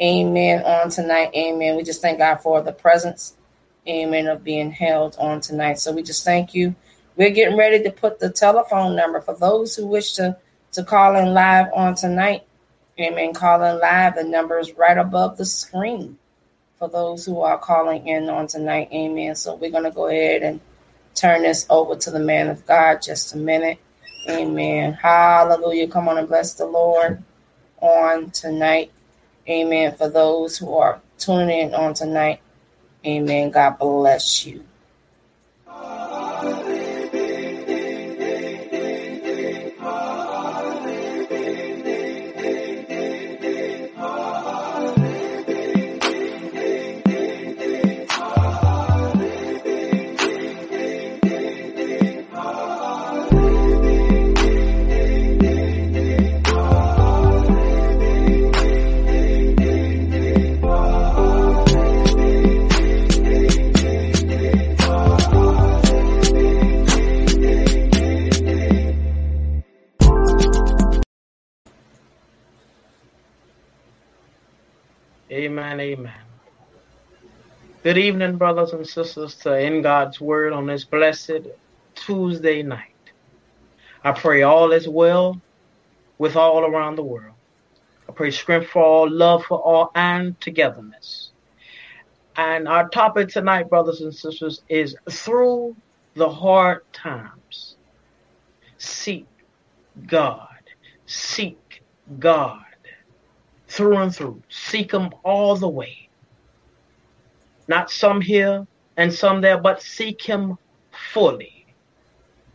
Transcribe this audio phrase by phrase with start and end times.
[0.00, 0.62] Amen.
[0.64, 1.30] On tonight.
[1.34, 1.76] Amen.
[1.76, 3.36] We just thank God for the presence.
[3.88, 4.28] Amen.
[4.28, 5.78] Of being held on tonight.
[5.78, 6.74] So we just thank you.
[7.16, 10.36] We're getting ready to put the telephone number for those who wish to
[10.72, 12.44] to call in live on tonight.
[12.98, 13.34] Amen.
[13.34, 14.14] Calling live.
[14.14, 16.18] The number is right above the screen
[16.78, 18.88] for those who are calling in on tonight.
[18.92, 19.34] Amen.
[19.34, 20.60] So we're going to go ahead and
[21.14, 23.78] turn this over to the man of God just a minute.
[24.28, 24.94] Amen.
[24.94, 25.88] Hallelujah.
[25.88, 27.22] Come on and bless the Lord
[27.80, 28.92] on tonight.
[29.50, 29.96] Amen.
[29.96, 32.40] For those who are tuning in on tonight,
[33.04, 33.50] amen.
[33.50, 34.64] God bless you.
[75.90, 76.12] Amen.
[77.82, 81.48] Good evening, brothers and sisters, to In God's Word on this blessed
[81.96, 82.94] Tuesday night.
[84.04, 85.40] I pray all is well
[86.16, 87.34] with all around the world.
[88.08, 91.32] I pray strength for all, love for all, and togetherness.
[92.36, 95.74] And our topic tonight, brothers and sisters, is through
[96.14, 97.74] the hard times.
[98.78, 99.26] Seek
[100.06, 100.46] God.
[101.06, 101.82] Seek
[102.20, 102.69] God
[103.70, 104.42] through and through.
[104.48, 106.08] Seek Him all the way.
[107.68, 110.58] Not some here and some there, but seek Him
[111.12, 111.66] fully.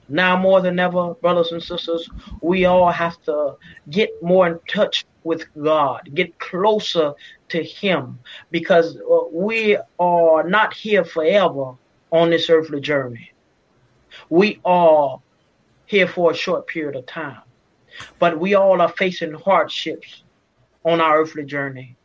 [0.08, 2.08] Now more than ever, brothers and sisters,
[2.42, 3.56] we all have to
[3.90, 7.14] get more in touch with God, get closer
[7.50, 8.20] to Him,
[8.52, 11.74] because uh, we are not here forever
[12.12, 13.32] on this earthly journey.
[14.30, 15.20] We are
[15.88, 17.42] here for a short period of time,
[18.20, 20.24] but we all are facing hardships
[20.86, 21.98] on our earthly journey.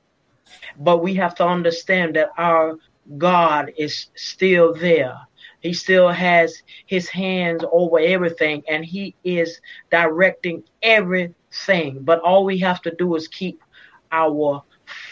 [0.79, 2.77] But we have to understand that our
[3.19, 5.17] God is still there.
[5.61, 9.61] He still has his hands over everything and he is
[9.91, 11.99] directing everything.
[12.01, 13.63] But all we have to do is keep
[14.11, 14.63] our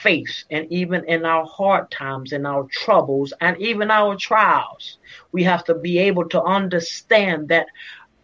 [0.03, 4.99] faith and even in our hard times in our troubles and even our trials
[5.33, 7.67] we have to be able to understand that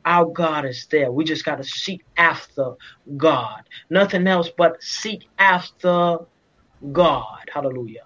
[0.04, 1.10] our God is there.
[1.10, 2.72] We just got to seek after
[3.16, 3.62] God.
[3.90, 6.18] Nothing else but seek after
[6.92, 7.38] God.
[7.52, 8.04] Hallelujah.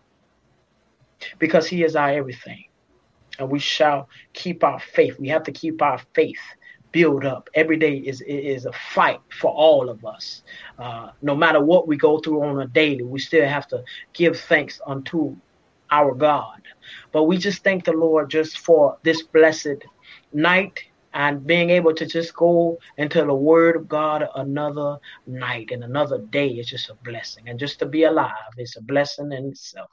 [1.39, 2.65] Because He is our everything.
[3.39, 5.17] And we shall keep our faith.
[5.19, 6.41] We have to keep our faith
[6.93, 7.49] build up.
[7.55, 10.43] Every day is is a fight for all of us.
[10.79, 13.83] Uh, no matter what we go through on a daily, we still have to
[14.15, 15.37] give thanks unto
[15.91, 16.61] our God.
[17.13, 19.85] But we just thank the Lord just for this blessed
[20.33, 20.79] night
[21.15, 26.19] and being able to just go into the Word of God another night and another
[26.19, 27.49] day is just a blessing.
[27.49, 29.91] And just to be alive is a blessing in itself.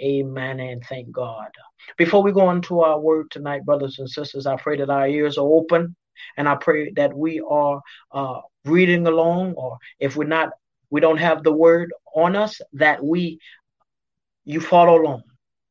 [0.00, 1.48] Amen and thank God.
[1.96, 5.38] Before we go into our word tonight, brothers and sisters, I pray that our ears
[5.38, 5.94] are open
[6.36, 7.80] and I pray that we are
[8.10, 10.50] uh, reading along, or if we're not,
[10.90, 13.38] we don't have the word on us, that we,
[14.44, 15.22] you follow along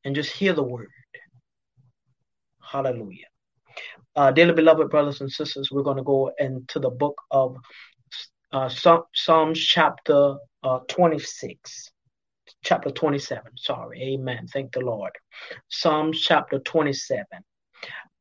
[0.04, 0.90] and just hear the word.
[2.62, 3.31] Hallelujah.
[4.16, 7.56] Uh, dearly beloved brothers and sisters, we're going to go into the book of
[8.52, 8.70] uh,
[9.14, 11.92] Psalms chapter uh, 26.
[12.64, 13.44] Chapter 27.
[13.58, 14.02] Sorry.
[14.14, 14.48] Amen.
[14.48, 15.12] Thank the Lord.
[15.70, 17.26] Psalms chapter 27.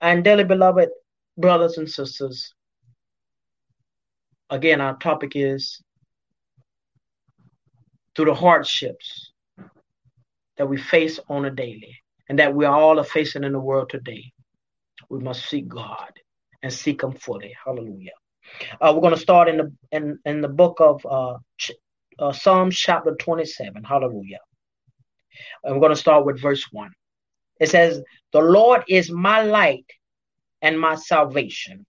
[0.01, 0.89] And dearly beloved
[1.37, 2.55] brothers and sisters,
[4.49, 5.83] again, our topic is
[8.15, 9.33] through the hardships
[10.57, 11.97] that we face on a daily
[12.29, 14.33] and that we all are facing in the world today.
[15.11, 16.13] We must seek God
[16.63, 17.55] and seek Him fully.
[17.65, 18.13] Hallelujah.
[18.81, 21.37] Uh, we're going to start in the in, in the book of uh,
[22.19, 23.85] uh, Psalms chapter 27.
[23.85, 24.39] Hallelujah.
[25.65, 26.91] And we're going to start with verse 1.
[27.61, 28.03] It says,
[28.33, 29.87] The Lord is my light
[30.63, 31.87] and my salvation.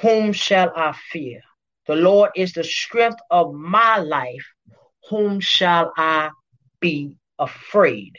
[0.00, 1.40] Whom shall I fear?
[1.86, 4.46] The Lord is the strength of my life.
[5.08, 6.30] Whom shall I
[6.80, 8.16] be afraid?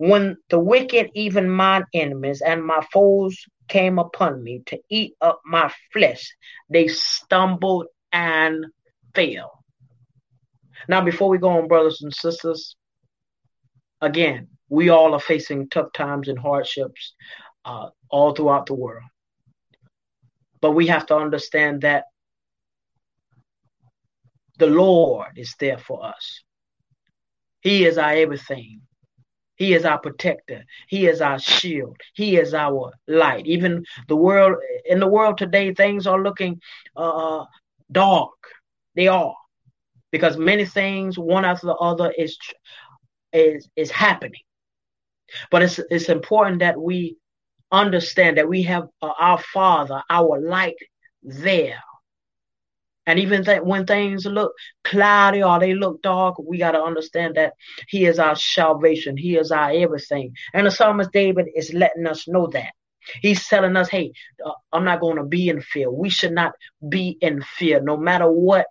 [0.00, 3.36] When the wicked, even mine enemies and my foes,
[3.68, 6.26] came upon me to eat up my flesh,
[6.70, 8.64] they stumbled and
[9.14, 9.62] fell.
[10.88, 12.76] Now, before we go on, brothers and sisters,
[14.00, 17.12] again, we all are facing tough times and hardships
[17.66, 19.04] uh, all throughout the world.
[20.62, 22.04] But we have to understand that
[24.56, 26.42] the Lord is there for us.
[27.60, 28.80] He is our everything.
[29.60, 30.64] He is our protector.
[30.88, 31.98] He is our shield.
[32.14, 33.46] He is our light.
[33.46, 36.62] Even the world, in the world today, things are looking
[36.96, 37.44] uh,
[37.92, 38.38] dark.
[38.96, 39.34] They are
[40.12, 42.38] because many things, one after the other, is
[43.34, 44.40] is is happening.
[45.50, 47.18] But it's it's important that we
[47.70, 50.76] understand that we have uh, our Father, our light
[51.22, 51.82] there.
[53.10, 54.52] And even th- when things look
[54.84, 57.54] cloudy or they look dark, we got to understand that
[57.88, 59.16] He is our salvation.
[59.16, 60.32] He is our everything.
[60.54, 62.70] And the psalmist David is letting us know that.
[63.20, 64.12] He's telling us, hey,
[64.46, 65.90] uh, I'm not going to be in fear.
[65.90, 66.52] We should not
[66.88, 68.68] be in fear no matter what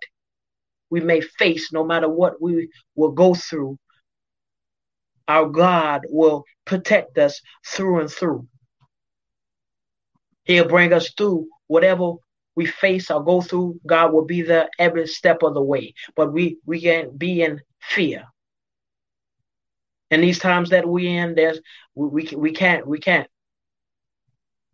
[0.89, 3.77] we may face, no matter what we will go through.
[5.27, 8.48] Our God will protect us through and through.
[10.46, 12.13] He'll bring us through whatever
[12.59, 13.79] we face or go through.
[13.87, 15.93] God will be there every step of the way.
[16.17, 18.25] But we we can't be in fear.
[20.11, 21.61] In these times that we in, there's
[21.95, 23.29] we, we we can't we can't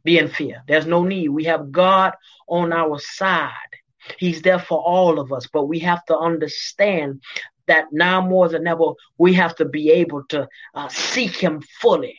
[0.04, 0.64] be in fear.
[0.68, 1.30] There's no need.
[1.30, 2.14] We have God
[2.48, 3.72] on our side.
[4.18, 7.22] He's there for all of us, but we have to understand
[7.68, 12.18] that now more than ever, we have to be able to uh, seek Him fully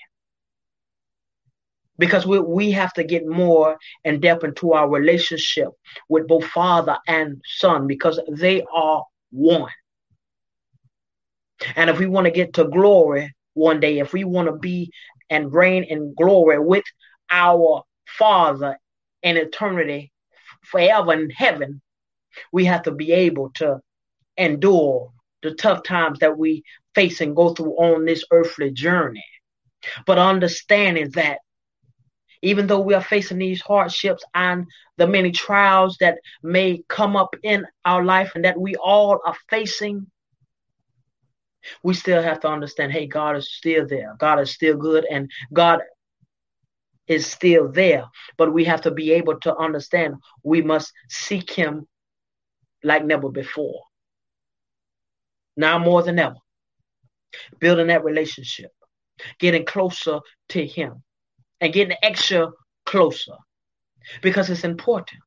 [1.99, 5.69] because we, we have to get more in depth into our relationship
[6.09, 9.71] with both father and son because they are one.
[11.75, 14.91] And if we want to get to glory one day, if we want to be
[15.31, 16.85] and reign in glory with
[17.31, 18.79] our father
[19.23, 20.12] in eternity
[20.62, 21.81] forever in heaven,
[22.53, 23.81] we have to be able to
[24.37, 25.11] endure
[25.43, 26.62] the tough times that we
[26.95, 29.25] face and go through on this earthly journey.
[30.07, 31.38] But understanding that
[32.47, 34.67] even though we are facing these hardships and
[34.99, 39.37] the many trials that may come up in our life and that we all are
[39.50, 40.07] facing,
[41.83, 44.15] we still have to understand hey, God is still there.
[44.21, 45.81] God is still good and God
[47.09, 48.05] is still there.
[48.37, 51.88] But we have to be able to understand we must seek Him
[52.85, 53.83] like never before.
[55.57, 56.37] Now more than ever,
[57.59, 58.71] building that relationship,
[59.41, 61.03] getting closer to Him
[61.61, 62.51] and getting extra
[62.85, 63.35] closer
[64.23, 65.21] because it's important.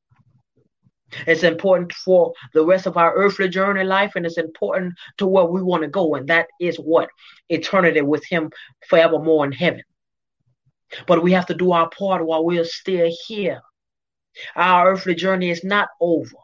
[1.26, 5.46] It's important for the rest of our earthly journey life, and it's important to where
[5.46, 7.10] we want to go, and that is what
[7.50, 8.52] eternity with Him
[8.88, 9.84] forevermore in heaven.
[11.08, 13.62] But we have to do our part while we're still here.
[14.56, 16.36] Our earthly journey is not over,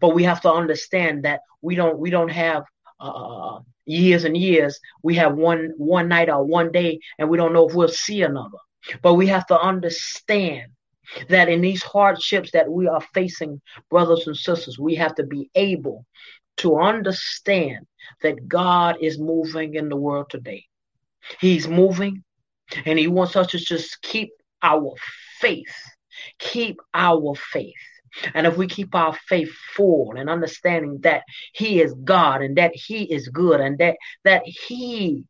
[0.00, 2.64] but we have to understand that we don't we don't have
[3.00, 4.78] uh, years and years.
[5.02, 8.22] We have one one night or one day, and we don't know if we'll see
[8.22, 8.58] another.
[9.02, 10.72] But we have to understand
[11.28, 15.50] that in these hardships that we are facing, brothers and sisters, we have to be
[15.54, 16.04] able
[16.58, 17.86] to understand
[18.22, 20.64] that God is moving in the world today.
[21.40, 22.24] He's moving
[22.84, 24.30] and He wants us to just keep
[24.62, 24.94] our
[25.40, 25.74] faith.
[26.38, 27.74] Keep our faith.
[28.34, 32.72] And if we keep our faith full and understanding that He is God and that
[32.74, 35.24] He is good and that that He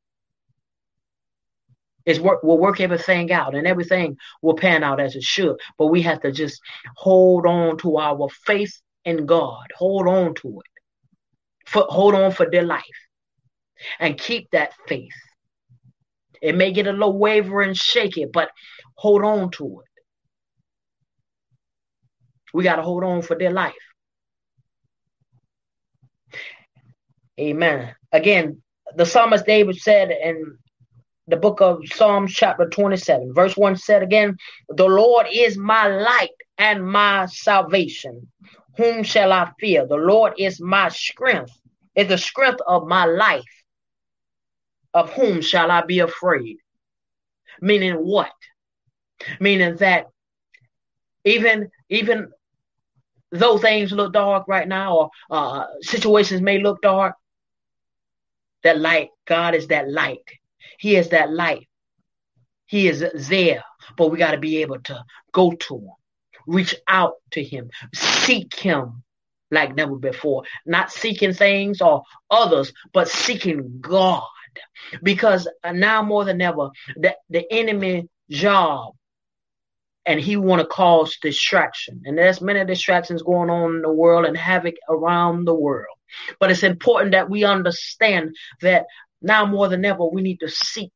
[2.07, 5.57] is work We'll work everything out and everything will pan out as it should.
[5.77, 6.61] But we have to just
[6.97, 9.67] hold on to our faith in God.
[9.77, 10.71] Hold on to it.
[11.69, 12.85] For, hold on for their life.
[13.99, 15.13] And keep that faith.
[16.41, 18.51] It may get a little wavering, shaky, but
[18.95, 20.03] hold on to it.
[22.55, 23.75] We got to hold on for their life.
[27.39, 27.95] Amen.
[28.13, 28.63] Again,
[28.95, 30.57] the psalmist David said in
[31.29, 34.37] the book of Psalms, chapter 27, verse 1 said again,
[34.69, 38.31] The Lord is my light and my salvation.
[38.77, 39.87] Whom shall I fear?
[39.87, 41.53] The Lord is my strength,
[41.95, 43.43] is the strength of my life.
[44.95, 46.59] Of whom shall I be afraid?
[47.61, 48.33] Meaning what?
[49.41, 50.07] Meaning that
[51.25, 52.29] even even
[53.33, 57.17] though things look dark right now or uh, situations may look dark,
[58.63, 60.23] that light, God is that light
[60.79, 61.69] he is that light.
[62.67, 63.63] He is there,
[63.97, 65.95] but we got to be able to go to him,
[66.47, 69.05] reach out to him, seek him
[69.51, 70.43] like never before.
[70.65, 74.25] Not seeking things or others, but seeking God.
[75.03, 78.95] Because now more than ever, the, the enemy job
[80.07, 82.03] and he want to cause distraction.
[82.05, 85.97] And there's many distractions going on in the world and havoc around the world.
[86.39, 88.87] But it's important that we understand that
[89.23, 90.93] now more than ever, we need to seek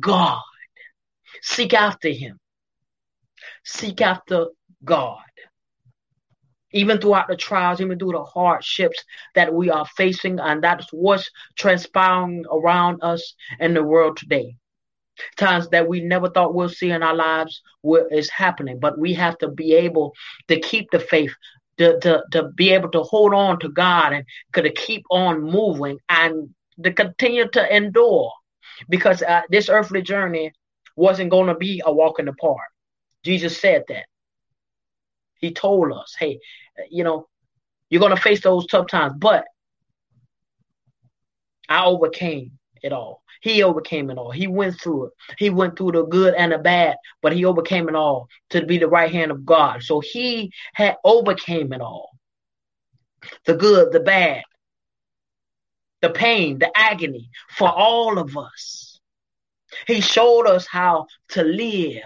[0.00, 0.40] God.
[1.42, 2.38] Seek after Him.
[3.64, 4.46] Seek after
[4.84, 5.18] God.
[6.72, 11.30] Even throughout the trials, even through the hardships that we are facing, and that's what's
[11.56, 14.56] transpiring around us in the world today.
[15.36, 17.62] Times that we never thought we'll see in our lives
[18.10, 20.12] is happening, but we have to be able
[20.48, 21.32] to keep the faith,
[21.78, 24.24] to, to, to be able to hold on to God and
[24.54, 28.32] to keep on moving and to continue to endure
[28.88, 30.52] because uh, this earthly journey
[30.96, 32.68] wasn't going to be a walk in the park.
[33.24, 34.06] Jesus said that.
[35.40, 36.40] He told us, hey,
[36.90, 37.28] you know,
[37.90, 39.44] you're going to face those tough times, but
[41.68, 42.52] I overcame
[42.82, 43.22] it all.
[43.40, 44.30] He overcame it all.
[44.30, 45.12] He went through it.
[45.38, 48.78] He went through the good and the bad, but he overcame it all to be
[48.78, 49.82] the right hand of God.
[49.82, 52.10] So he had overcame it all.
[53.44, 54.44] The good, the bad,
[56.04, 59.00] the pain, the agony for all of us.
[59.86, 62.02] He showed us how to live.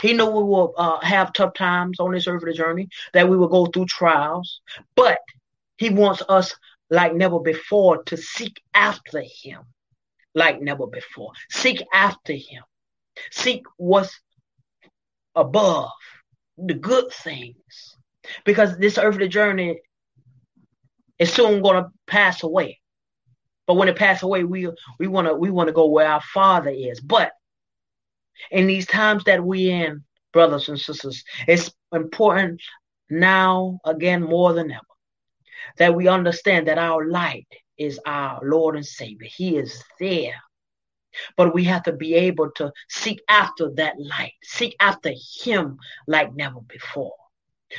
[0.00, 3.48] He knew we will uh, have tough times on this earthly journey, that we will
[3.48, 4.62] go through trials,
[4.96, 5.18] but
[5.76, 6.56] he wants us
[6.88, 9.60] like never before to seek after him
[10.34, 11.32] like never before.
[11.50, 12.62] Seek after him.
[13.30, 14.18] Seek what's
[15.34, 15.90] above
[16.56, 17.96] the good things.
[18.46, 19.80] Because this earthly journey
[21.24, 22.80] is soon to pass away.
[23.66, 26.20] But when it passes away, we we want to we want to go where our
[26.20, 27.00] Father is.
[27.00, 27.32] But
[28.50, 32.60] in these times that we in, brothers and sisters, it's important
[33.10, 34.80] now again more than ever
[35.78, 37.46] that we understand that our light
[37.78, 39.28] is our Lord and Savior.
[39.34, 40.34] He is there.
[41.36, 45.12] But we have to be able to seek after that light, seek after
[45.42, 47.14] Him like never before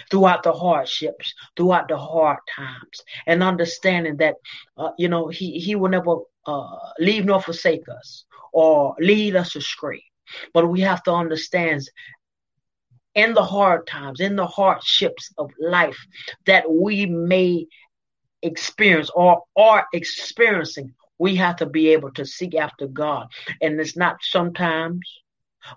[0.09, 4.35] throughout the hardships, throughout the hard times, and understanding that,
[4.77, 9.55] uh, you know, he, he will never uh, leave nor forsake us or lead us
[9.55, 10.03] astray.
[10.53, 11.81] But we have to understand
[13.13, 15.97] in the hard times, in the hardships of life
[16.45, 17.65] that we may
[18.41, 23.27] experience or are experiencing, we have to be able to seek after God.
[23.61, 24.99] And it's not sometimes,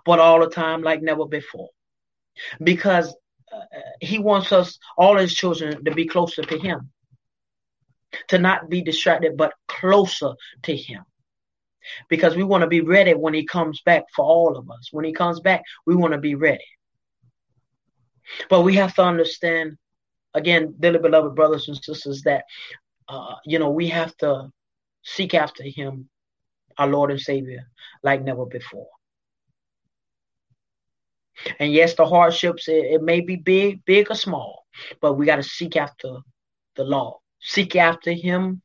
[0.05, 1.69] but all the time, like never before.
[2.61, 3.15] Because
[4.01, 6.91] he wants us, all his children, to be closer to him,
[8.29, 11.03] to not be distracted, but closer to him.
[12.09, 14.89] Because we want to be ready when he comes back for all of us.
[14.91, 16.65] When he comes back, we want to be ready.
[18.49, 19.77] But we have to understand,
[20.33, 22.43] again, dearly beloved brothers and sisters, that,
[23.07, 24.51] uh, you know, we have to
[25.03, 26.09] seek after him,
[26.77, 27.63] our Lord and Savior,
[28.03, 28.87] like never before.
[31.59, 34.65] And yes, the hardships it, it may be big, big or small,
[35.01, 36.17] but we got to seek after
[36.75, 38.61] the law, seek after Him,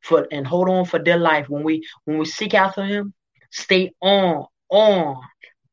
[0.00, 1.48] for and hold on for their life.
[1.48, 3.14] When we when we seek after Him,
[3.50, 5.16] stay on on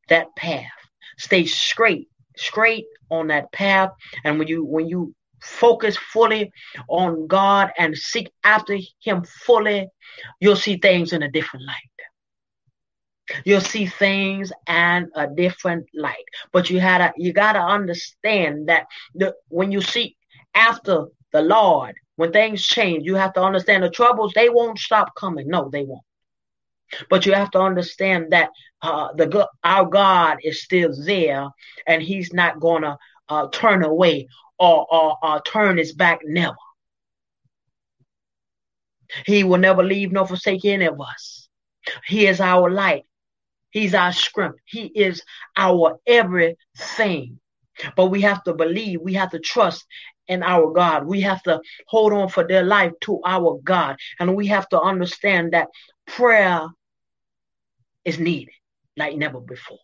[0.08, 0.70] that path,
[1.18, 3.90] stay straight, straight on that path.
[4.24, 6.52] And when you when you focus fully
[6.88, 9.88] on God and seek after Him fully,
[10.40, 11.91] you'll see things in a different light.
[13.44, 16.24] You'll see things and a different light.
[16.52, 20.16] But you had to you gotta understand that the when you seek
[20.54, 25.14] after the Lord, when things change, you have to understand the troubles, they won't stop
[25.14, 25.48] coming.
[25.48, 26.04] No, they won't.
[27.08, 28.50] But you have to understand that
[28.82, 31.48] uh, the our God is still there,
[31.86, 32.98] and He's not gonna
[33.28, 36.20] uh, turn away or, or, or turn His back.
[36.24, 36.56] Never.
[39.26, 41.48] He will never leave nor forsake any of us.
[42.06, 43.04] He is our light.
[43.72, 44.58] He's our strength.
[44.66, 45.22] He is
[45.56, 47.40] our everything.
[47.96, 49.84] But we have to believe, we have to trust
[50.28, 51.06] in our God.
[51.06, 53.96] We have to hold on for their life to our God.
[54.20, 55.68] And we have to understand that
[56.06, 56.68] prayer
[58.04, 58.54] is needed
[58.96, 59.78] like never before.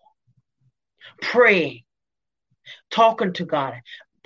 [1.23, 1.83] Praying,
[2.91, 3.75] talking to God,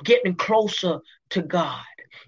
[0.02, 0.98] getting closer
[1.30, 1.84] to God,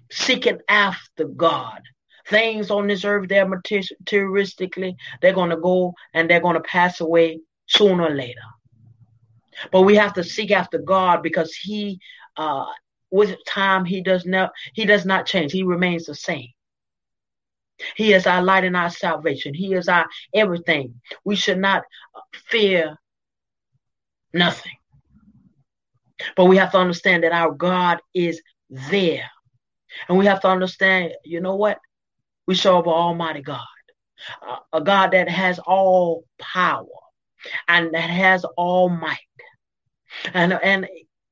[0.09, 1.81] seeking after God.
[2.27, 7.01] Things on this earth, they're materialistically, they're going to go and they're going to pass
[7.01, 8.41] away sooner or later.
[9.71, 11.99] But we have to seek after God because He,
[12.37, 12.65] uh,
[13.11, 15.51] with time, He does not He does not change.
[15.51, 16.49] He remains the same.
[17.95, 19.53] He is our light and our salvation.
[19.53, 21.01] He is our everything.
[21.23, 21.83] We should not
[22.49, 22.97] fear
[24.33, 24.75] nothing.
[26.35, 29.29] But we have to understand that our God is there.
[30.07, 31.79] And we have to understand, you know what?
[32.47, 33.59] We serve an almighty God,
[34.71, 36.85] a God that has all power
[37.67, 39.17] and that has all might.
[40.33, 40.87] And, and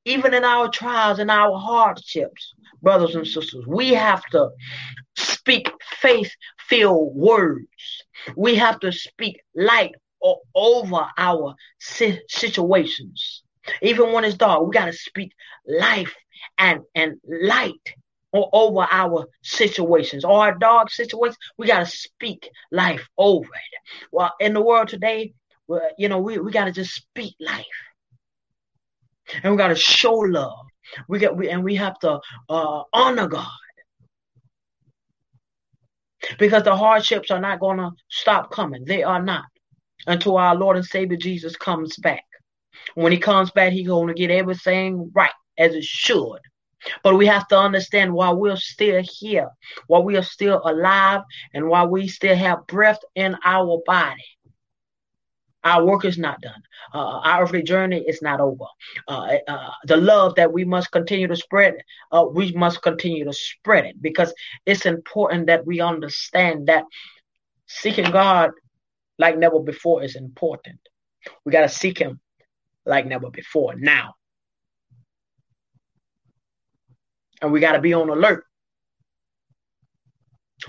[0.06, 4.50] even in our trials and our hardships, brothers and sisters, we have to
[5.16, 6.32] speak faith
[6.68, 8.04] filled words.
[8.36, 9.94] We have to speak light
[10.56, 11.56] over our
[12.30, 13.44] situations.
[13.82, 15.32] Even when it's dark, we got to speak
[15.66, 16.14] life
[16.58, 17.96] and, and light
[18.34, 21.38] over our situations or our dark situations.
[21.58, 24.08] We got to speak life over it.
[24.12, 25.34] Well, in the world today,
[25.98, 27.66] you know, we, we got to just speak life.
[29.42, 30.66] And we got to show love.
[31.08, 32.20] We got we and we have to
[32.50, 33.48] uh, honor God
[36.38, 38.86] because the hardships are not going to stop coming.
[38.86, 39.46] They are not
[40.08, 42.24] until our Lord and Savior Jesus comes back.
[42.96, 46.40] When he comes back, he's going to get everything right as it should.
[47.04, 49.50] But we have to understand while we're still here,
[49.88, 51.22] while we are still alive,
[51.54, 54.24] and while we still have breath in our body,
[55.64, 56.62] our work is not done.
[56.94, 58.66] Uh, our earthly journey is not over.
[59.08, 61.76] Uh, uh, the love that we must continue to spread,
[62.12, 64.34] uh, we must continue to spread it because
[64.66, 66.84] it's important that we understand that
[67.68, 68.52] seeking God
[69.18, 70.80] like never before is important.
[71.46, 72.20] We got to seek Him
[72.86, 74.16] like never before now.
[77.44, 78.46] And we got to be on alert.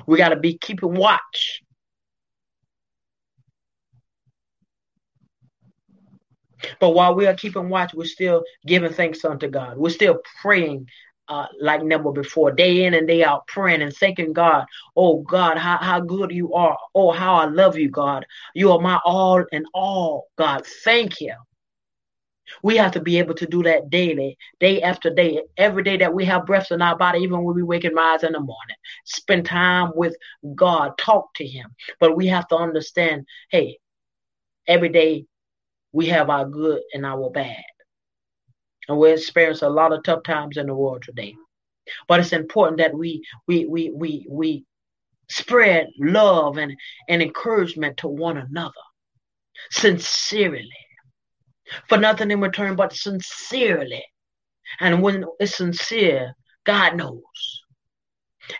[0.07, 1.63] We got to be keeping watch
[6.81, 9.77] But while we are keeping watch, we're still giving thanks unto God.
[9.77, 10.89] We're still praying
[11.29, 14.67] uh, like never before, day in and day out, praying and thanking God.
[14.95, 16.77] Oh God, how, how good you are.
[16.95, 18.27] Oh, how I love you, God.
[18.55, 20.67] You are my all and all, God.
[20.85, 21.35] Thank you.
[22.63, 26.15] We have to be able to do that daily, day after day, every day that
[26.15, 28.77] we have breath in our body, even when we wake and rise in the morning.
[29.05, 30.17] Spend time with
[30.55, 31.75] God, talk to Him.
[32.01, 33.79] But we have to understand hey,
[34.67, 35.27] every day
[35.93, 37.63] we have our good and our bad.
[38.89, 41.35] And we experience a lot of tough times in the world today.
[42.09, 44.65] But it's important that we we we we we
[45.29, 46.75] spread love and,
[47.09, 48.73] and encouragement to one another
[49.71, 50.69] sincerely.
[51.89, 54.05] For nothing in return but sincerely.
[54.81, 57.63] And when it's sincere, God knows.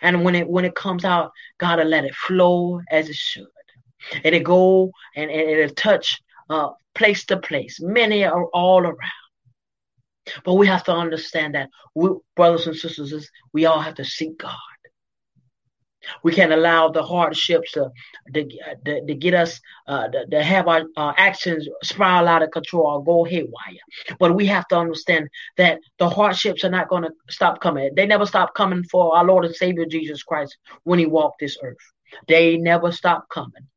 [0.01, 3.45] And when it when it comes out, God will let it flow as it should.
[4.23, 7.79] And It'll go and, and it'll touch uh, place to place.
[7.81, 9.11] Many are all around.
[10.43, 14.39] But we have to understand that we, brothers and sisters, we all have to seek
[14.39, 14.55] God.
[16.23, 17.91] We can't allow the hardships to,
[18.33, 18.47] to,
[18.85, 22.87] to, to get us, uh, to, to, have our uh, actions spiral out of control
[22.87, 23.85] or go haywire.
[24.19, 27.91] But we have to understand that the hardships are not going to stop coming.
[27.95, 31.57] They never stop coming for our Lord and Savior Jesus Christ when he walked this
[31.63, 31.77] earth.
[32.27, 33.67] They never stop coming.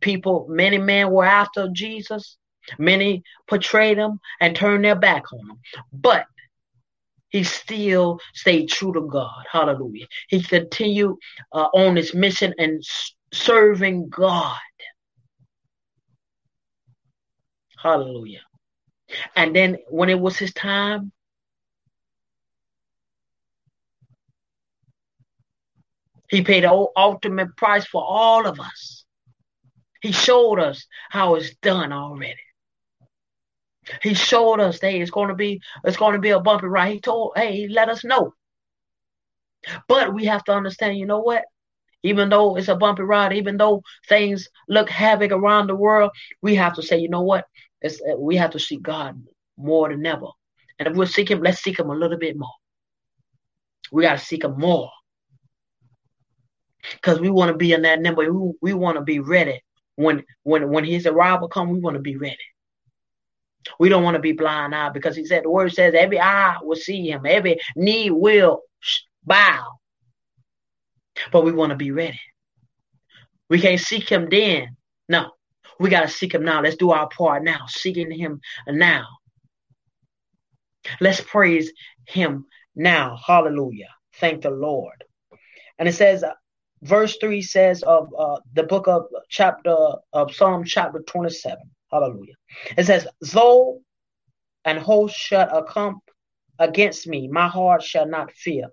[0.00, 2.36] People, many men were after Jesus,
[2.78, 5.58] Many portrayed him and turned their back on him.
[5.92, 6.26] But
[7.30, 9.44] he still stayed true to God.
[9.50, 10.06] Hallelujah.
[10.28, 11.16] He continued
[11.52, 12.82] uh, on his mission and
[13.32, 14.58] serving God.
[17.82, 18.40] Hallelujah.
[19.34, 21.12] And then when it was his time,
[26.28, 29.04] he paid the ultimate price for all of us.
[30.02, 32.38] He showed us how it's done already.
[34.02, 36.92] He showed us, hey, it's going to be, it's going to be a bumpy ride.
[36.92, 38.34] He told, hey, he let us know.
[39.88, 41.44] But we have to understand, you know what?
[42.02, 46.54] Even though it's a bumpy ride, even though things look havoc around the world, we
[46.54, 47.44] have to say, you know what?
[47.82, 49.22] It's, uh, we have to seek God
[49.56, 50.28] more than ever.
[50.78, 52.48] And if we're seeking, let's seek Him a little bit more.
[53.92, 54.90] We got to seek Him more
[56.94, 58.32] because we want to be in that number.
[58.32, 59.62] We, we want to be ready
[59.96, 61.72] when when when His arrival comes.
[61.72, 62.36] We want to be ready.
[63.78, 66.56] We don't want to be blind now because He said the Word says every eye
[66.62, 68.62] will see Him, every knee will
[69.24, 69.66] bow.
[71.32, 72.20] But we want to be ready.
[73.50, 74.76] We can't seek him then.
[75.08, 75.32] No,
[75.78, 76.62] we got to seek him now.
[76.62, 79.06] Let's do our part now, seeking him now.
[81.00, 81.72] Let's praise
[82.06, 83.18] him now.
[83.26, 83.88] Hallelujah.
[84.14, 85.04] Thank the Lord.
[85.78, 86.32] And it says, uh,
[86.82, 89.76] verse 3 says of uh, the book of chapter
[90.12, 91.58] of Psalm chapter 27.
[91.90, 92.34] Hallelujah.
[92.76, 93.80] It says, Though
[94.64, 96.00] and host shall come
[96.58, 98.66] against me, my heart shall not fear.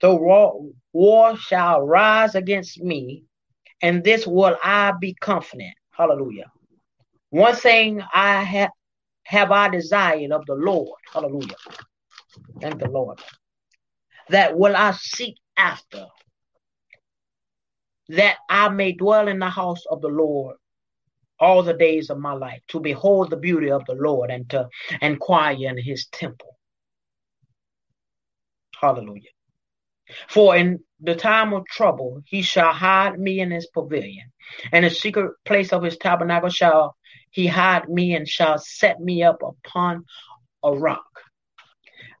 [0.00, 3.24] Though war shall rise against me,
[3.82, 5.74] and this will I be confident.
[5.90, 6.50] Hallelujah.
[7.30, 8.70] One thing I have
[9.24, 10.98] have I desired of the Lord.
[11.12, 11.54] Hallelujah.
[12.60, 13.20] Thank the Lord.
[14.30, 16.06] That will I seek after,
[18.08, 20.56] that I may dwell in the house of the Lord
[21.40, 24.68] all the days of my life, to behold the beauty of the Lord and to
[25.00, 26.56] inquire in his temple.
[28.80, 29.30] Hallelujah.
[30.28, 34.32] For in the time of trouble he shall hide me in his pavilion,
[34.72, 36.96] and the secret place of his tabernacle shall
[37.30, 40.04] he hide me and shall set me up upon
[40.62, 41.04] a rock.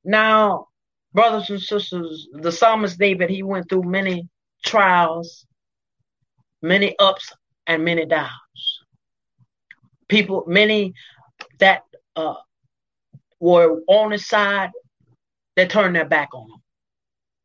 [0.04, 0.68] Now,
[1.12, 4.28] brothers and sisters, the psalmist David, he went through many
[4.64, 5.46] trials,
[6.62, 7.32] many ups
[7.66, 8.79] and many downs.
[10.10, 10.92] People, many
[11.60, 11.82] that
[12.16, 12.34] uh,
[13.38, 14.70] were on his side,
[15.56, 16.62] they turned their back on him.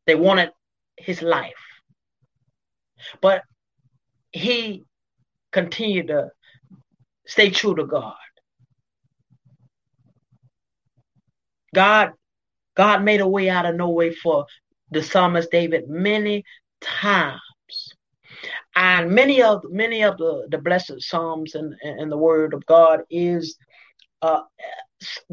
[0.07, 0.51] They wanted
[0.97, 1.53] his life.
[3.21, 3.43] But
[4.31, 4.83] he
[5.51, 6.31] continued to
[7.27, 8.15] stay true to God.
[11.73, 12.11] God
[12.75, 14.45] God made a way out of no way for
[14.91, 16.43] the psalmist David many
[16.81, 17.41] times.
[18.75, 23.01] And many of many of the, the blessed psalms and, and the word of God
[23.09, 23.57] is
[24.21, 24.41] uh,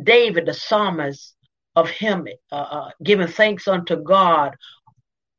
[0.03, 1.35] David, the psalmist,
[1.75, 4.55] of him uh, uh, giving thanks unto God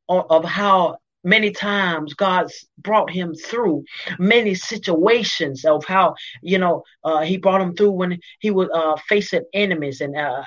[0.08, 3.84] of how many times God's brought him through
[4.18, 8.96] many situations of how you know uh, he brought him through when he was uh,
[9.08, 10.42] facing enemies and uh,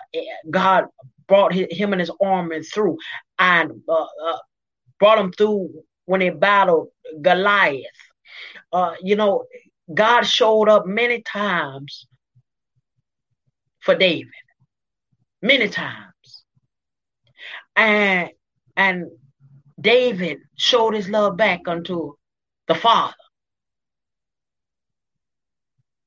[0.50, 0.86] God
[1.28, 2.98] brought him and his army through
[3.40, 4.38] and uh, uh,
[5.00, 5.70] brought him through
[6.08, 6.88] when he battled
[7.22, 7.86] Goliath.
[8.74, 9.46] Uh, you know,
[9.94, 12.08] God showed up many times
[13.80, 14.34] for David
[15.42, 16.44] many times.
[17.76, 18.30] And
[18.76, 19.06] and
[19.80, 22.14] David showed his love back unto
[22.68, 23.14] the Father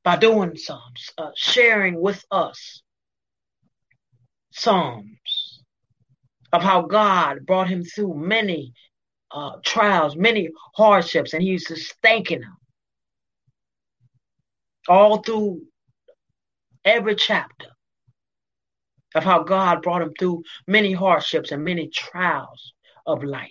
[0.03, 2.83] by doing psalms, uh, sharing with us
[4.53, 5.63] psalms
[6.53, 8.73] of how God brought him through many
[9.33, 12.57] uh, trials, many hardships, and he was just thanking him
[14.89, 15.63] all through
[16.85, 17.67] every chapter
[19.15, 22.73] of how God brought him through many hardships and many trials
[23.07, 23.51] of life.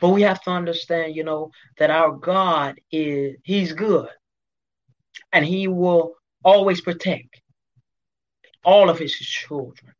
[0.00, 4.08] But we have to understand, you know, that our God is, He's good.
[5.32, 7.41] And He will always protect
[8.64, 9.92] all of His children.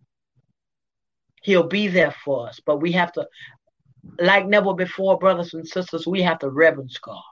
[1.43, 2.61] He'll be there for us.
[2.65, 3.27] But we have to,
[4.19, 7.23] like never before, brothers and sisters, we have to reverence God.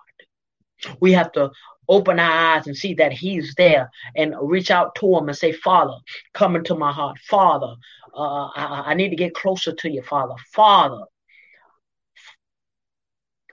[1.00, 1.50] We have to
[1.88, 5.52] open our eyes and see that He's there and reach out to Him and say,
[5.52, 5.94] Father,
[6.34, 7.18] come into my heart.
[7.28, 7.74] Father,
[8.14, 10.34] uh, I, I need to get closer to you, Father.
[10.52, 11.04] Father,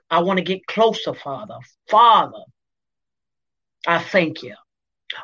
[0.09, 1.57] I want to get closer, Father.
[1.89, 2.43] Father,
[3.85, 4.55] I thank you.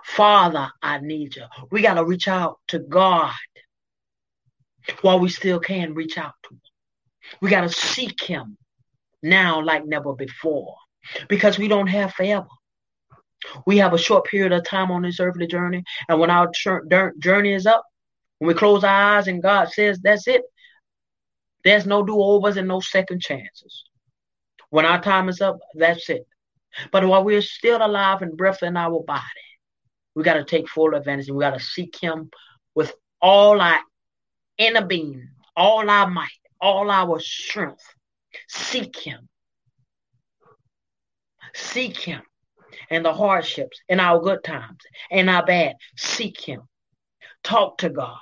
[0.03, 1.45] Father, I need you.
[1.71, 3.33] We got to reach out to God
[5.01, 6.61] while we still can reach out to Him.
[7.41, 8.57] We got to seek Him
[9.21, 10.75] now like never before
[11.27, 12.47] because we don't have forever.
[13.65, 16.49] We have a short period of time on this earthly journey, and when our
[17.19, 17.83] journey is up,
[18.39, 20.43] when we close our eyes and God says that's it,
[21.63, 23.83] there's no do overs and no second chances.
[24.69, 26.25] When our time is up, that's it.
[26.91, 29.21] But while we're still alive and breath in our body,
[30.15, 32.29] we got to take full advantage and we got to seek Him
[32.75, 33.79] with all our
[34.57, 36.29] inner being, all our might,
[36.61, 37.83] all our strength.
[38.47, 39.27] Seek Him.
[41.53, 42.21] Seek Him
[42.89, 44.79] in the hardships, in our good times,
[45.11, 45.75] in our bad.
[45.97, 46.61] Seek Him.
[47.43, 48.17] Talk to God.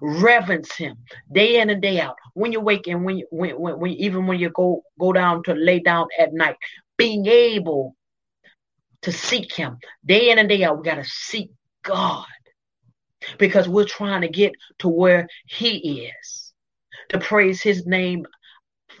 [0.00, 0.98] Reverence Him
[1.32, 2.16] day in and day out.
[2.34, 5.42] When you wake and when you when, when, when even when you go go down
[5.44, 6.56] to lay down at night,
[6.98, 7.96] being able
[9.02, 10.78] to seek Him day in and day out.
[10.78, 11.50] We got to seek
[11.82, 12.26] God
[13.38, 16.52] because we're trying to get to where He is
[17.10, 18.26] to praise His name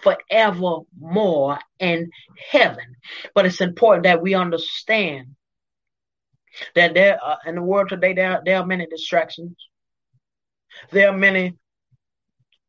[0.02, 2.10] forevermore in
[2.50, 2.96] heaven.
[3.34, 5.36] But it's important that we understand
[6.74, 9.56] that there uh, in the world today there, there are many distractions.
[10.90, 11.56] There are many,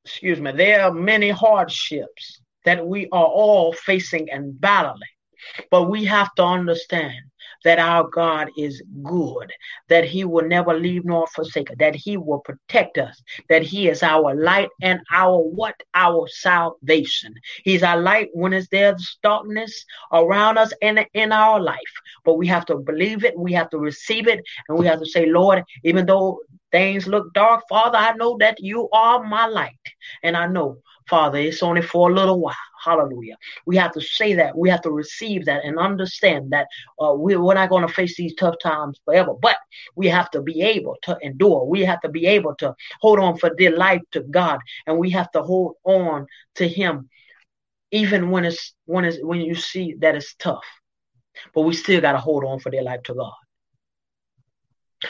[0.06, 5.02] excuse me, there are many hardships that we are all facing and battling.
[5.70, 7.22] But we have to understand
[7.64, 9.52] that our God is good,
[9.90, 13.88] that He will never leave nor forsake us, that He will protect us, that He
[13.88, 15.76] is our light and our what?
[15.94, 17.34] Our salvation.
[17.64, 21.78] He's our light when it's there's darkness around us and in our life.
[22.26, 25.06] But we have to believe it, we have to receive it, and we have to
[25.06, 26.40] say, Lord, even though
[26.72, 29.76] things look dark, Father, I know that you are my light.
[30.24, 30.78] And I know
[31.12, 32.56] Father, it's only for a little while.
[32.82, 33.36] Hallelujah.
[33.66, 34.58] We have to say that.
[34.58, 36.68] We have to receive that and understand that
[37.02, 39.58] uh, we, we're not going to face these tough times forever, but
[39.98, 41.66] we have to be able to endure.
[41.66, 45.10] We have to be able to hold on for dear life to God, and we
[45.10, 47.10] have to hold on to Him,
[47.92, 50.64] even when it's when it's when you see that it's tough.
[51.54, 53.34] But we still got to hold on for their life to God.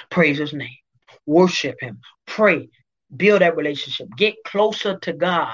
[0.10, 0.80] Praise His name.
[1.28, 2.00] Worship Him.
[2.26, 2.70] Pray.
[3.16, 4.08] Build that relationship.
[4.18, 5.54] Get closer to God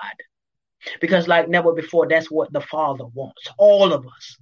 [1.02, 3.48] because, like never before, that's what the Father wants.
[3.58, 4.38] All of us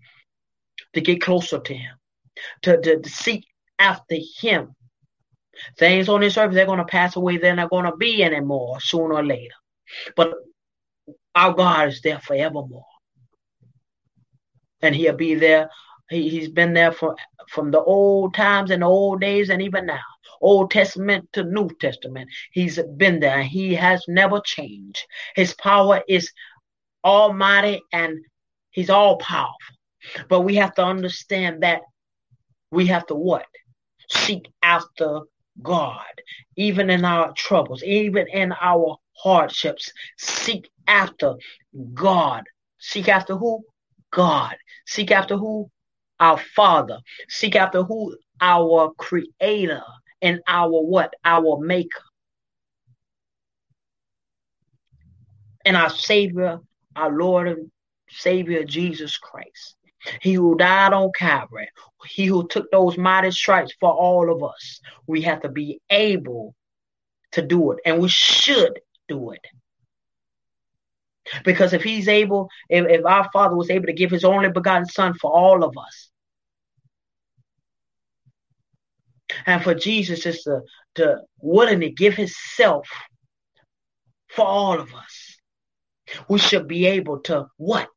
[0.94, 1.96] to get closer to Him,
[2.64, 3.46] to, to, to seek
[3.80, 4.76] after Him.
[5.78, 7.38] Things on this earth, they're going to pass away.
[7.38, 9.54] They're not going to be anymore sooner or later.
[10.16, 10.34] But
[11.34, 12.86] our God is there forevermore.
[14.82, 15.70] And He'll be there.
[16.10, 17.16] He, he's been there for,
[17.50, 20.02] from the old times and the old days and even now.
[20.42, 22.30] Old Testament to New Testament.
[22.52, 23.44] He's been there.
[23.44, 25.06] He has never changed.
[25.36, 26.32] His power is
[27.04, 28.20] almighty and
[28.72, 29.56] he's all powerful.
[30.30, 31.82] But we have to understand that
[32.72, 33.46] we have to what?
[34.10, 35.22] Seek after
[35.62, 36.22] God,
[36.56, 39.92] even in our troubles, even in our hardships.
[40.18, 41.36] Seek after
[41.94, 42.44] God.
[42.78, 43.64] Seek after who?
[44.12, 44.56] God.
[44.86, 45.72] Seek after who?
[46.20, 47.00] Our Father.
[47.28, 48.16] Seek after who?
[48.42, 49.84] Our Creator
[50.22, 51.14] and our what?
[51.24, 52.02] Our maker.
[55.66, 56.60] And our Savior,
[56.96, 57.72] our Lord and
[58.10, 59.76] Savior Jesus Christ.
[60.22, 61.68] He who died on Calvary,
[62.06, 64.80] he who took those mighty stripes for all of us.
[65.08, 66.54] We have to be able
[67.32, 69.46] to do it, and we should do it.
[71.44, 74.86] Because if he's able, if, if our Father was able to give his only begotten
[74.86, 76.10] Son for all of us,
[79.46, 80.62] and for Jesus is to,
[80.96, 82.88] to willingly give himself
[84.30, 85.38] for all of us.
[86.30, 87.90] We should be able to what?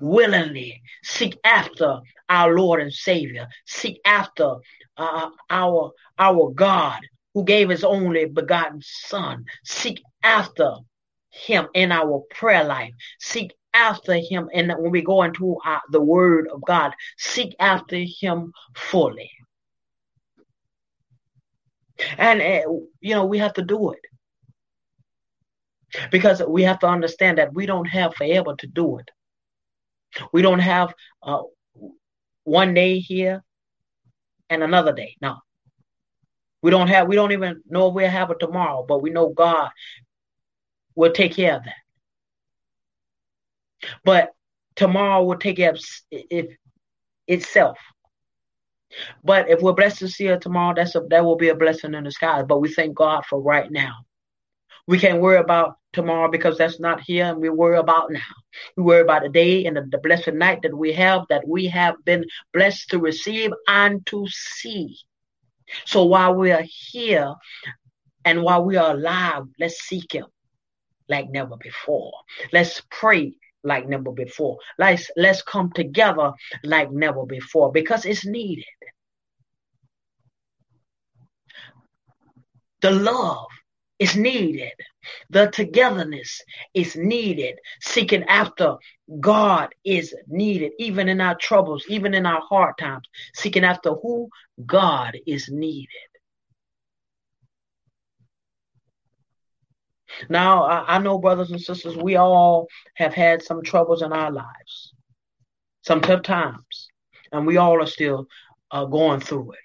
[0.00, 4.54] Willingly seek after our Lord and Savior, seek after
[4.96, 7.00] uh, our our God
[7.34, 10.76] who gave his only begotten Son, seek after
[11.30, 16.00] him in our prayer life, seek after him and when we go into uh, the
[16.00, 19.30] word of God, seek after him fully.
[22.18, 24.00] And, uh, you know, we have to do it.
[26.10, 29.10] Because we have to understand that we don't have forever to do it.
[30.32, 31.42] We don't have uh,
[32.44, 33.42] one day here
[34.48, 35.16] and another day.
[35.20, 35.36] No.
[36.62, 39.30] We don't have, we don't even know if we'll have it tomorrow, but we know
[39.30, 39.70] God
[41.00, 41.74] will take care of that.
[44.04, 44.30] But
[44.76, 46.50] tomorrow will take care of it,
[47.26, 47.78] itself.
[49.24, 51.94] But if we're blessed to see her tomorrow, that's a, that will be a blessing
[51.94, 52.42] in the sky.
[52.42, 54.04] But we thank God for right now.
[54.86, 58.20] We can't worry about tomorrow because that's not here, and we worry about now.
[58.76, 61.68] We worry about the day and the, the blessed night that we have, that we
[61.68, 64.98] have been blessed to receive and to see.
[65.86, 67.32] So while we are here
[68.24, 70.26] and while we are alive, let's seek Him
[71.10, 72.12] like never before.
[72.52, 74.58] Let's pray like never before.
[74.78, 76.32] Let's let's come together
[76.64, 78.64] like never before because it's needed.
[82.80, 83.48] The love
[83.98, 84.72] is needed.
[85.28, 86.40] The togetherness
[86.72, 87.56] is needed.
[87.82, 88.76] Seeking after
[89.20, 93.06] God is needed, even in our troubles, even in our hard times.
[93.34, 94.28] Seeking after who?
[94.64, 96.09] God is needed.
[100.28, 104.30] Now, I, I know, brothers and sisters, we all have had some troubles in our
[104.30, 104.92] lives,
[105.82, 106.88] some tough times,
[107.32, 108.26] and we all are still
[108.70, 109.58] uh, going through it.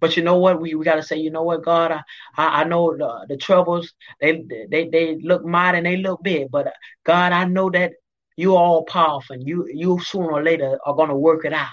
[0.00, 0.60] But you know what?
[0.60, 2.02] We, we got to say, you know what, God, I,
[2.36, 6.50] I, I know the, the troubles, they, they they look mighty and they look big,
[6.50, 6.72] but
[7.04, 7.92] God, I know that
[8.36, 11.52] you are all powerful and you, you sooner or later are going to work it
[11.52, 11.68] out.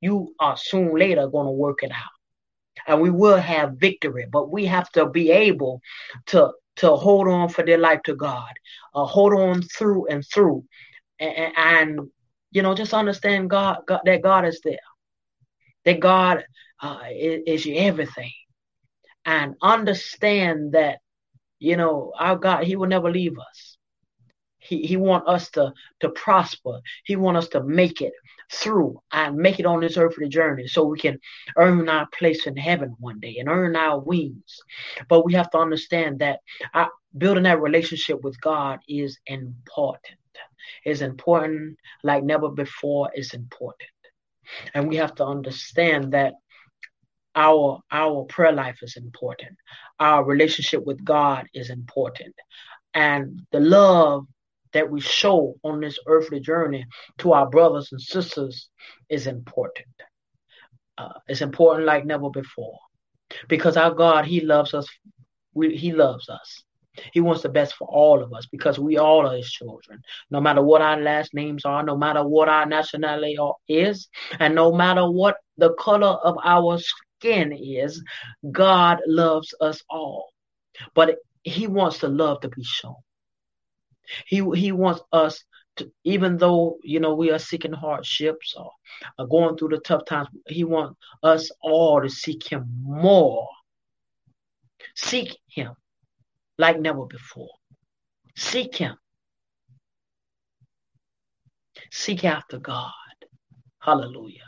[0.00, 2.19] You are soon later going to work it out
[2.86, 4.26] and we will have victory.
[4.30, 5.80] But we have to be able
[6.26, 8.50] to to hold on for their life to God,
[8.94, 10.64] uh, hold on through and through,
[11.18, 12.00] and, and
[12.50, 14.78] you know just understand God, God, that God is there,
[15.84, 16.44] that God
[16.80, 18.32] uh, is, is everything,
[19.24, 20.98] and understand that
[21.58, 23.76] you know our God He will never leave us.
[24.58, 26.80] He he want us to to prosper.
[27.04, 28.12] He want us to make it
[28.52, 31.18] through and make it on this earthly journey so we can
[31.56, 34.60] earn our place in heaven one day and earn our wings.
[35.08, 36.40] But we have to understand that
[36.74, 40.18] our, building that relationship with God is important.
[40.84, 43.90] It's important like never before is important.
[44.74, 46.34] And we have to understand that
[47.36, 49.56] our our prayer life is important.
[50.00, 52.34] Our relationship with God is important.
[52.94, 54.26] And the love
[54.72, 56.84] that we show on this earthly journey
[57.18, 58.68] to our brothers and sisters
[59.08, 59.86] is important.
[60.98, 62.78] Uh, it's important like never before
[63.48, 64.86] because our God, He loves us.
[65.54, 66.62] We, he loves us.
[67.12, 70.02] He wants the best for all of us because we all are His children.
[70.30, 74.72] No matter what our last names are, no matter what our nationality is, and no
[74.72, 78.02] matter what the color of our skin is,
[78.50, 80.30] God loves us all.
[80.94, 82.96] But He wants the love to be shown.
[84.26, 85.44] He he wants us
[85.76, 88.70] to, even though you know we are seeking hardships or,
[89.18, 93.48] or going through the tough times, he wants us all to seek him more.
[94.94, 95.72] Seek him
[96.58, 97.50] like never before.
[98.36, 98.96] Seek him.
[101.90, 102.92] Seek after God.
[103.80, 104.42] Hallelujah.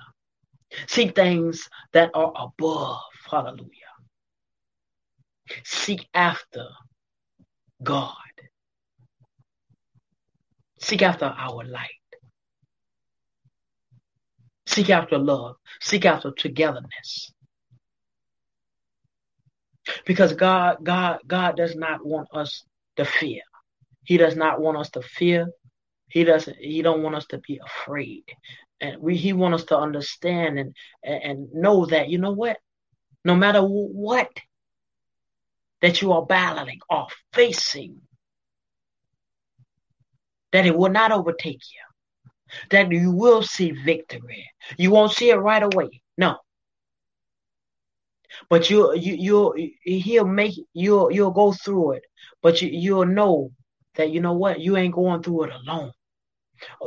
[0.86, 3.00] Seek things that are above.
[3.30, 3.68] Hallelujah.
[5.64, 6.66] Seek after
[7.82, 8.31] God.
[10.82, 11.90] Seek after our light.
[14.66, 15.56] Seek after love.
[15.80, 17.32] Seek after togetherness.
[20.04, 22.64] Because God, God, God does not want us
[22.96, 23.42] to fear.
[24.04, 25.48] He does not want us to fear.
[26.08, 26.56] He doesn't.
[26.56, 28.24] He don't want us to be afraid.
[28.80, 32.58] And we, he want us to understand and and know that you know what,
[33.24, 34.30] no matter what
[35.80, 38.00] that you are battling or facing,
[40.52, 44.48] that it will not overtake you, that you will see victory.
[44.76, 46.02] You won't see it right away.
[46.16, 46.36] No.
[48.48, 52.04] But you you you he'll make you'll you'll go through it,
[52.42, 53.50] but you you'll know
[53.96, 55.92] that you know what you ain't going through it alone.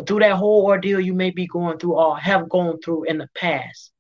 [0.08, 3.30] Through that whole ordeal you may be going through or have gone through in the
[3.36, 3.92] past.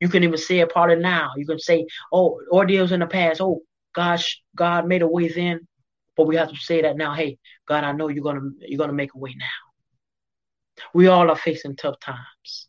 [0.00, 1.30] You can even say a part of now.
[1.36, 3.40] You can say, "Oh, ordeals in the past.
[3.40, 3.62] Oh,
[3.94, 5.66] gosh, God made a way then,
[6.16, 8.92] but we have to say that now, hey, God, I know you're gonna you're gonna
[8.92, 10.82] make a way now.
[10.94, 12.68] We all are facing tough times.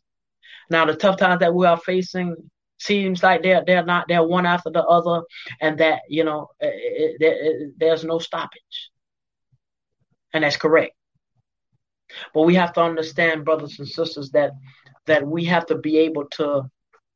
[0.70, 2.36] Now the tough times that we are facing
[2.78, 5.22] seems like they're they're not they're one after the other,
[5.60, 8.90] and that you know it, it, it, there's no stoppage,
[10.32, 10.94] and that's correct.
[12.34, 14.52] But we have to understand, brothers and sisters, that
[15.06, 16.70] that we have to be able to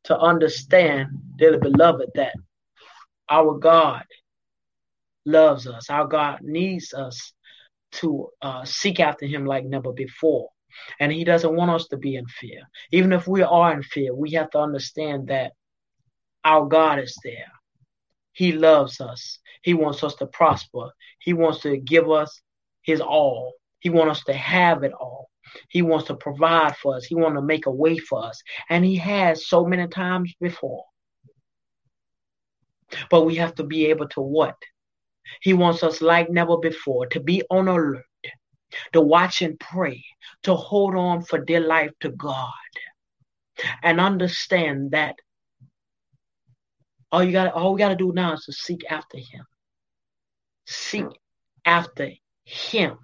[0.04, 2.34] to understand, dearly beloved, that
[3.28, 4.04] our God
[5.24, 5.90] loves us.
[5.90, 7.32] Our God needs us
[7.92, 10.48] to uh, seek after Him like never before.
[11.00, 12.62] And He doesn't want us to be in fear.
[12.90, 15.52] Even if we are in fear, we have to understand that
[16.44, 17.52] our God is there.
[18.32, 19.38] He loves us.
[19.62, 20.90] He wants us to prosper.
[21.18, 22.40] He wants to give us
[22.82, 23.52] His all.
[23.80, 25.28] He wants us to have it all.
[25.68, 27.04] He wants to provide for us.
[27.04, 28.40] He wants to make a way for us.
[28.70, 30.84] And He has so many times before.
[33.10, 34.56] But we have to be able to what?
[35.40, 38.04] He wants us like never before to be on alert,
[38.92, 40.04] to watch and pray,
[40.44, 42.52] to hold on for dear life to God,
[43.82, 45.16] and understand that
[47.10, 49.44] all you got all we got to do now is to seek after Him.
[50.66, 51.06] Seek
[51.64, 52.10] after
[52.44, 52.98] Him.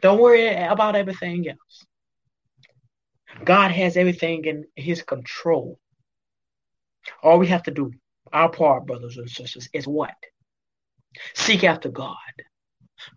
[0.00, 1.86] Don't worry about everything else.
[3.44, 5.78] God has everything in His control.
[7.22, 7.92] All we have to do
[8.36, 10.14] Our part, brothers and sisters, is what?
[11.34, 12.16] Seek after God.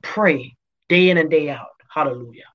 [0.01, 0.55] Pray
[0.87, 1.75] day in and day out.
[1.93, 2.45] Hallelujah.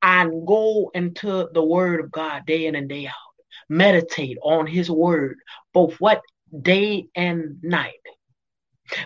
[0.00, 3.34] And go into the word of God day in and day out.
[3.68, 5.36] Meditate on his word,
[5.74, 6.22] both what
[6.62, 8.00] day and night.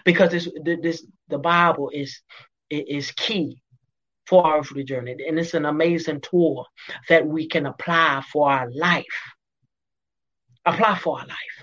[0.05, 2.22] Because this this the Bible is
[2.70, 3.61] is key
[4.28, 5.16] for our journey.
[5.26, 6.68] And it's an amazing tool
[7.09, 9.05] that we can apply for our life.
[10.64, 11.55] Apply for our life.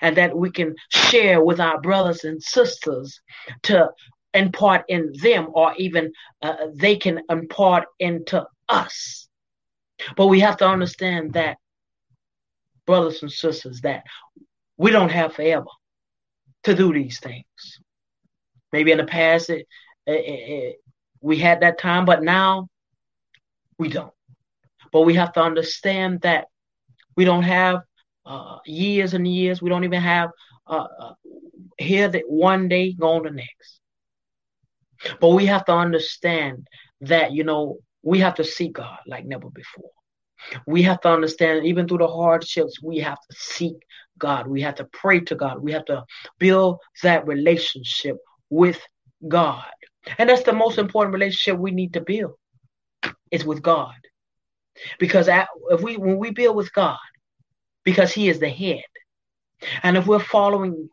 [0.00, 3.20] And that we can share with our brothers and sisters
[3.64, 3.90] to
[4.32, 6.12] impart in them, or even
[6.42, 9.28] uh, they can impart into us.
[10.16, 11.58] But we have to understand that,
[12.86, 14.04] brothers and sisters, that
[14.76, 15.66] we don't have forever
[16.64, 17.80] to do these things.
[18.72, 19.66] Maybe in the past, it,
[20.06, 20.76] it, it,
[21.20, 22.68] we had that time, but now
[23.78, 24.12] we don't.
[24.92, 26.46] But we have to understand that
[27.16, 27.82] we don't have
[28.26, 29.60] uh, years and years.
[29.62, 30.30] We don't even have
[30.66, 31.12] uh, uh,
[31.78, 33.80] here that one day going the next.
[35.20, 36.66] But we have to understand
[37.02, 39.90] that you know we have to seek God like never before.
[40.66, 43.76] We have to understand, even through the hardships, we have to seek
[44.18, 44.46] God.
[44.46, 45.60] We have to pray to God.
[45.60, 46.04] We have to
[46.38, 48.16] build that relationship
[48.50, 48.80] with
[49.26, 49.64] God.
[50.18, 52.34] And that's the most important relationship we need to build.
[53.30, 53.94] It's with God.
[54.98, 56.98] Because if we when we build with God,
[57.84, 58.84] because He is the head,
[59.82, 60.88] and if we're following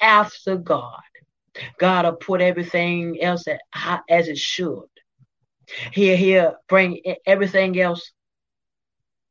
[0.00, 1.00] after God,
[1.78, 3.44] God will put everything else
[4.08, 4.84] as it should.
[5.92, 8.12] He'll, he'll bring everything else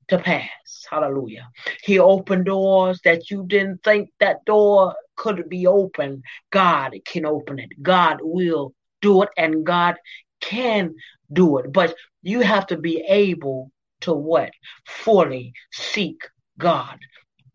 [0.10, 0.50] to pass.
[0.90, 1.50] Hallelujah.
[1.84, 6.24] He opened doors that you didn't think that door could be open.
[6.52, 7.70] God can open it.
[7.82, 9.96] God will do it and God
[10.42, 10.96] can
[11.32, 11.72] do it.
[11.72, 14.52] But you have to be able to what?
[14.86, 16.28] Fully seek
[16.60, 17.00] God.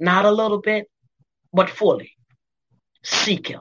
[0.00, 0.90] Not a little bit,
[1.52, 2.12] but fully.
[3.04, 3.60] Seek Him.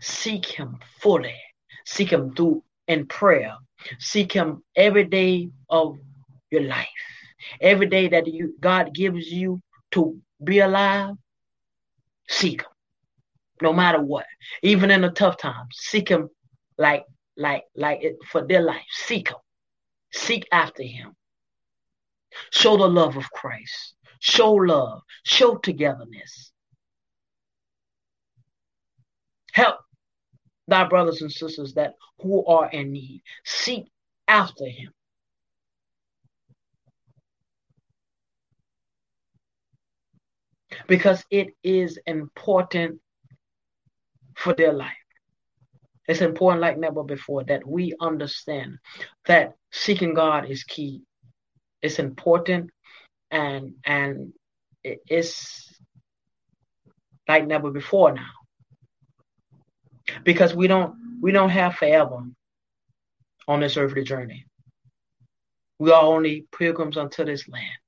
[0.00, 1.40] Seek Him fully.
[1.86, 3.56] Seek Him through in prayer.
[3.98, 5.96] Seek Him every day of
[6.50, 6.88] your life.
[7.60, 9.62] Every day that you God gives you
[9.92, 11.14] to be alive,
[12.28, 12.70] seek Him
[13.62, 14.26] no matter what.
[14.62, 16.28] Even in the tough times, seek him
[16.78, 17.04] like
[17.36, 18.84] like like it, for their life.
[18.90, 19.36] Seek him.
[20.12, 21.14] Seek after him.
[22.50, 23.94] Show the love of Christ.
[24.20, 25.02] Show love.
[25.24, 26.52] Show togetherness.
[29.52, 29.76] Help
[30.68, 33.22] thy brothers and sisters that who are in need.
[33.44, 33.90] Seek
[34.28, 34.92] after him.
[40.86, 43.00] Because it is important
[44.36, 44.92] for their life.
[46.06, 48.78] It's important, like never before, that we understand
[49.26, 51.02] that seeking God is key.
[51.82, 52.70] It's important,
[53.30, 54.32] and and
[54.82, 55.72] it's
[57.26, 58.32] like never before now,
[60.24, 62.22] because we don't we don't have forever
[63.48, 64.46] on this earthly journey.
[65.78, 67.78] We are only pilgrims unto this land,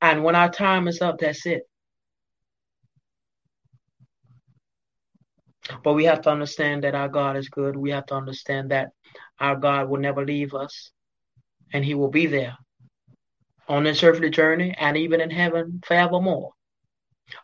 [0.00, 1.62] and when our time is up, that's it.
[5.82, 7.76] But we have to understand that our God is good.
[7.76, 8.90] We have to understand that
[9.38, 10.90] our God will never leave us
[11.72, 12.56] and He will be there
[13.68, 16.52] on this earthly journey and even in heaven forevermore.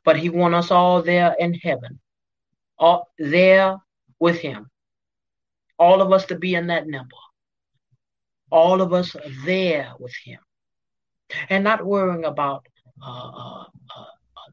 [0.05, 2.01] But He wants us all there in heaven,
[2.79, 3.79] all there
[4.19, 4.71] with Him.
[5.79, 7.15] All of us to be in that number.
[8.51, 9.15] All of us
[9.45, 10.41] there with Him.
[11.49, 12.67] And not worrying about
[13.07, 13.65] uh, uh,
[13.97, 14.05] uh,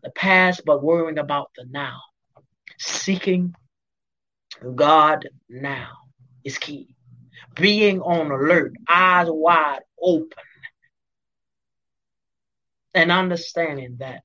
[0.04, 2.00] the past, but worrying about the now
[2.78, 3.56] seeking
[4.76, 5.92] God now
[6.44, 6.95] is key.
[7.56, 10.30] Being on alert, eyes wide open,
[12.94, 14.22] and understanding that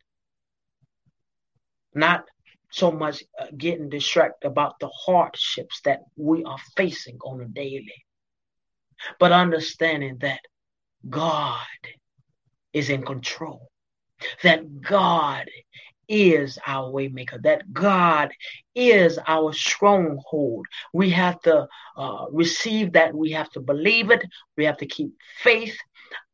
[1.95, 2.25] not
[2.71, 8.05] so much uh, getting distracted about the hardships that we are facing on a daily,
[9.19, 10.41] but understanding that
[11.09, 11.59] God
[12.73, 13.69] is in control,
[14.43, 15.49] that God
[16.11, 18.33] is our waymaker, that God
[18.75, 20.67] is our stronghold.
[20.93, 23.15] We have to uh, receive that.
[23.15, 24.23] We have to believe it.
[24.57, 25.77] We have to keep faith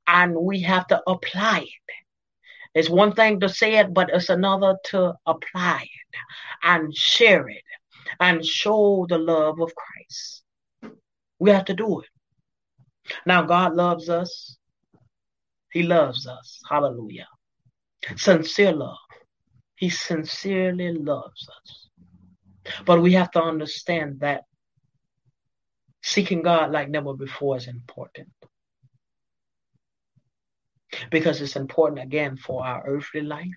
[0.07, 1.95] and we have to apply it.
[2.75, 6.19] It's one thing to say it, but it's another to apply it
[6.63, 7.63] and share it
[8.19, 10.43] and show the love of Christ.
[11.39, 12.09] We have to do it.
[13.27, 14.57] Now, God loves us.
[15.71, 16.61] He loves us.
[16.69, 17.29] Hallelujah.
[18.17, 18.97] Sincere love.
[19.77, 21.89] He sincerely loves us.
[22.87, 24.45] But we have to understand that
[26.03, 28.29] seeking God like never before is important.
[31.11, 33.55] Because it's important again for our earthly life.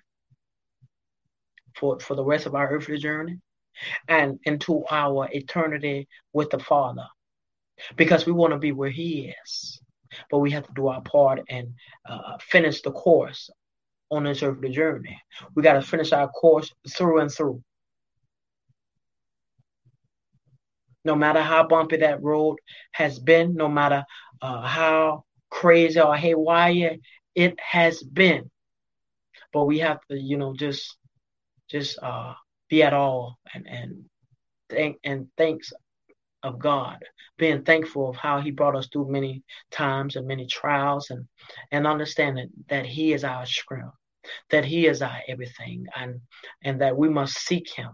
[1.76, 3.38] for, for the rest of our earthly journey
[4.08, 7.06] and into our eternity with the Father.
[7.96, 9.80] Because we want to be where He is.
[10.30, 11.74] But we have to do our part and
[12.08, 13.50] uh, finish the course
[14.10, 15.20] on this earthly journey.
[15.54, 17.62] We got to finish our course through and through.
[21.04, 22.58] No matter how bumpy that road
[22.92, 24.04] has been, no matter
[24.42, 26.96] uh, how crazy or haywire
[27.34, 28.50] it has been,
[29.52, 30.96] but we have to, you know, just
[31.70, 32.34] just uh,
[32.68, 34.04] be at all and and
[34.68, 35.72] thank and thanks
[36.42, 36.98] of God,
[37.38, 41.26] being thankful of how He brought us through many times and many trials, and
[41.70, 43.94] and understanding that He is our strength,
[44.50, 46.20] that He is our everything, and
[46.62, 47.90] and that we must seek Him,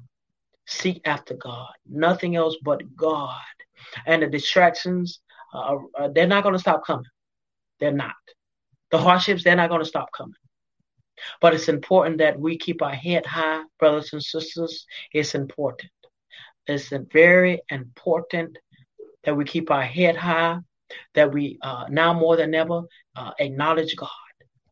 [0.67, 3.41] seek after God, nothing else but God,
[4.07, 5.21] and the distractions
[5.55, 7.07] uh, they're not going to stop coming,
[7.81, 8.15] they're not.
[8.91, 10.35] The hardships they're not going to stop coming.
[11.41, 14.87] But it's important that we keep our head high, brothers and sisters.
[15.13, 15.91] It's important.
[16.67, 18.59] It's very important
[19.25, 20.59] that we keep our head high,
[21.15, 22.83] that we uh, now more than ever
[23.17, 24.11] uh, acknowledge God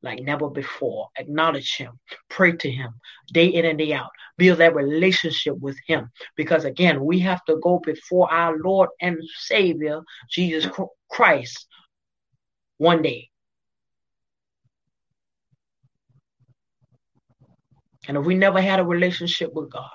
[0.04, 1.08] like never before.
[1.18, 1.98] Acknowledge Him,
[2.28, 2.92] pray to Him
[3.32, 4.10] day in and day out.
[4.36, 6.10] Build that relationship with Him.
[6.36, 10.68] Because again, we have to go before our Lord and Savior, Jesus
[11.10, 11.66] Christ,
[12.78, 13.30] one day.
[18.06, 19.88] And if we never had a relationship with God,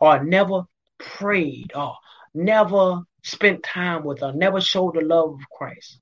[0.00, 0.62] or never
[0.98, 1.94] prayed, or
[2.34, 6.00] never spent time with, or never showed the love of Christ,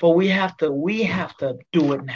[0.00, 2.14] but we have to we have to do it now.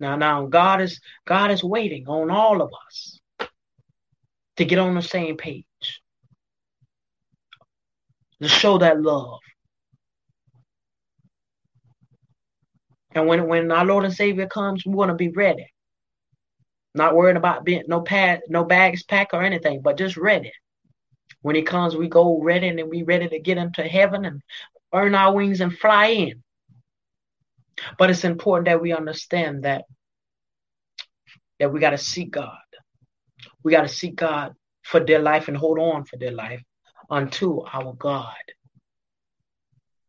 [0.00, 3.20] Now, now God is God is waiting on all of us
[4.56, 5.64] to get on the same page,
[8.40, 9.38] to show that love,
[13.14, 15.66] And when when our Lord and Savior comes, we want to be ready.
[16.94, 20.52] Not worried about being no pad, no bags packed or anything, but just ready.
[21.40, 24.42] When he comes, we go ready and we ready to get into heaven and
[24.92, 26.42] earn our wings and fly in.
[27.98, 29.84] But it's important that we understand that
[31.58, 32.58] that we got to seek God.
[33.62, 36.62] We got to seek God for their life and hold on for their life
[37.08, 38.34] unto our God.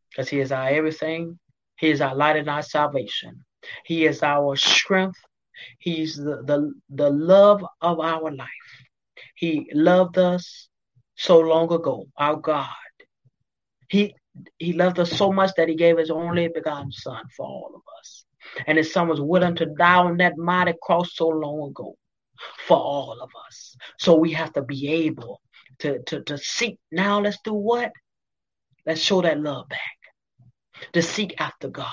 [0.10, 1.40] Because He is our everything,
[1.78, 3.44] he is our light and our salvation.
[3.86, 5.20] He is our strength.
[5.80, 8.48] He's the, the, the love of our life.
[9.36, 10.70] He loved us
[11.16, 12.70] so long ago, our God.
[13.90, 14.16] He
[14.58, 17.82] he loved us so much that he gave his only begotten son for all of
[18.00, 18.26] us.
[18.68, 21.96] And his son was willing to die on that mighty cross so long ago
[22.68, 23.76] for all of us.
[24.00, 25.42] So we have to be able
[25.80, 26.80] to, to, to seek.
[26.92, 27.92] Now let's do what?
[28.86, 29.80] Let's show that love back
[30.94, 31.88] to seek after God,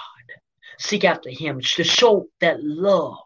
[0.78, 3.18] seek after Him, to show that love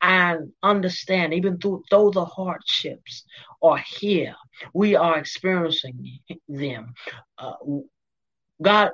[0.00, 3.24] and understand, even through though the hardships
[3.62, 4.34] are here,
[4.74, 6.94] we are experiencing them.
[7.36, 7.54] Uh,
[8.60, 8.90] God,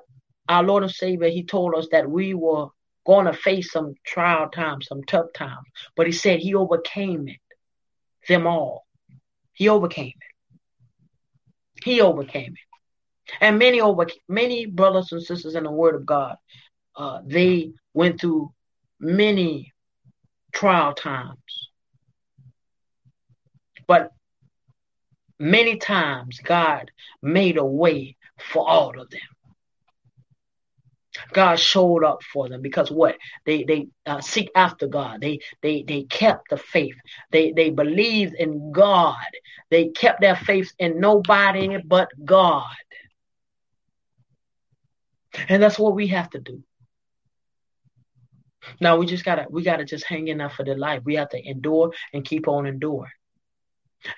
[0.49, 2.69] our Lord and Savior, He told us that we were
[3.07, 7.41] going to face some trial times, some tough times, but He said He overcame it,
[8.29, 8.87] them all.
[9.53, 11.83] He overcame it.
[11.85, 13.33] He overcame it.
[13.41, 16.37] And many over many brothers and sisters in the Word of God,
[16.97, 18.53] uh, they went through
[19.01, 19.73] many
[20.53, 21.39] trial times.
[23.87, 24.11] But
[25.39, 26.91] many times God
[27.23, 29.21] made a way for all of them.
[31.33, 35.21] God showed up for them because what they they uh, seek after God.
[35.21, 36.97] They they they kept the faith.
[37.31, 39.17] They they believed in God.
[39.71, 42.65] They kept their faith in nobody but God.
[45.49, 46.63] And that's what we have to do.
[48.81, 51.03] Now we just gotta we gotta just hang in there for the life.
[51.05, 53.11] We have to endure and keep on enduring.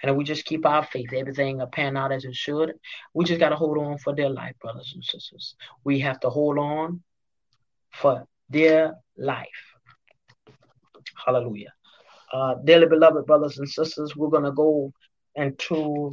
[0.03, 2.73] And we just keep our faith, everything will pan out as it should.
[3.15, 5.55] We just gotta hold on for their life, brothers and sisters.
[5.85, 7.03] We have to hold on
[7.93, 9.47] for their life.
[11.25, 11.73] Hallelujah.
[12.33, 14.93] Uh, dearly beloved brothers and sisters, we're gonna go
[15.35, 16.13] into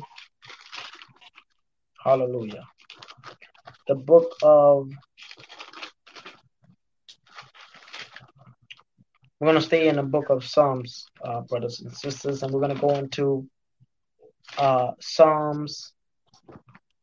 [2.04, 2.64] Hallelujah
[3.88, 4.90] the book of
[9.40, 12.62] we're going to stay in the book of Psalms, uh, brothers and sisters, and we're
[12.62, 13.46] going to go into
[14.58, 15.94] uh, Psalms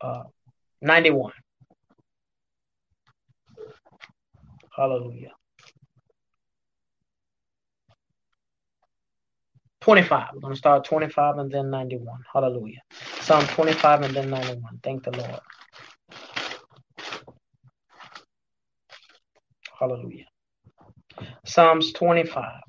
[0.01, 0.23] uh,
[0.83, 1.33] 91.
[4.75, 5.33] Hallelujah.
[9.81, 10.29] 25.
[10.35, 12.21] We're going to start 25 and then 91.
[12.33, 12.81] Hallelujah.
[13.21, 14.81] Psalm 25 and then 91.
[14.83, 15.41] Thank the Lord.
[19.79, 20.27] Hallelujah.
[21.47, 22.61] Psalms 25.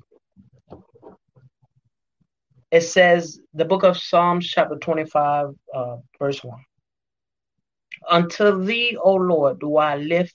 [2.72, 6.58] It says, the book of Psalms, chapter 25, uh, verse 1.
[8.08, 10.34] Unto thee, O Lord, do I lift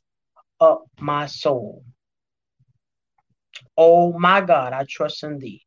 [0.62, 1.84] up my soul.
[3.76, 5.64] O my God, I trust in thee.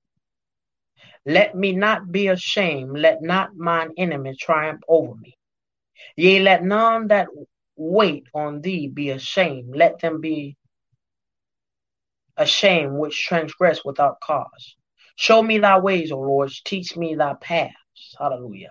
[1.27, 2.97] Let me not be ashamed.
[2.97, 5.37] Let not mine enemy triumph over me.
[6.17, 7.27] Yea, let none that
[7.77, 9.75] wait on thee be ashamed.
[9.75, 10.57] Let them be
[12.37, 14.77] ashamed which transgress without cause.
[15.21, 16.51] Show me thy ways, O Lord.
[16.65, 17.75] Teach me thy paths.
[18.19, 18.71] Hallelujah.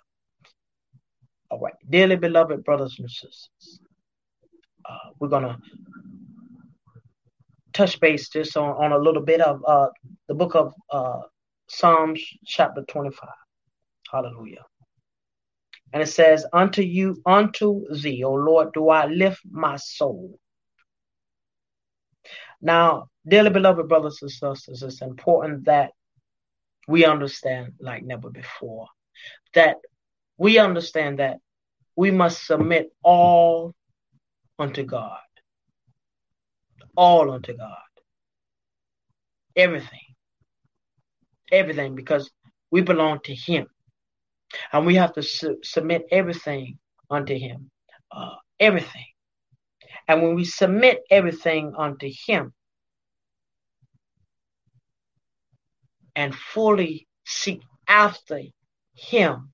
[1.51, 1.75] All right.
[1.87, 3.79] Dearly beloved brothers and sisters,
[4.83, 5.57] uh, we're going to
[7.71, 9.89] touch base just on, on a little bit of uh,
[10.27, 11.19] the book of uh,
[11.69, 13.29] Psalms, chapter 25.
[14.11, 14.65] Hallelujah.
[15.93, 20.39] And it says, Unto you, unto thee, O Lord, do I lift my soul.
[22.59, 25.91] Now, dearly beloved brothers and sisters, it's important that
[26.89, 28.87] we understand like never before
[29.53, 29.77] that
[30.37, 31.37] we understand that
[31.95, 33.75] we must submit all
[34.57, 35.19] unto God.
[36.95, 37.91] All unto God.
[39.55, 40.15] Everything.
[41.51, 42.31] Everything because
[42.71, 43.67] we belong to Him.
[44.73, 46.79] And we have to su- submit everything
[47.09, 47.69] unto Him.
[48.11, 49.05] Uh, everything.
[50.07, 52.53] And when we submit everything unto Him,
[56.19, 58.41] and fully seek after
[58.93, 59.53] him.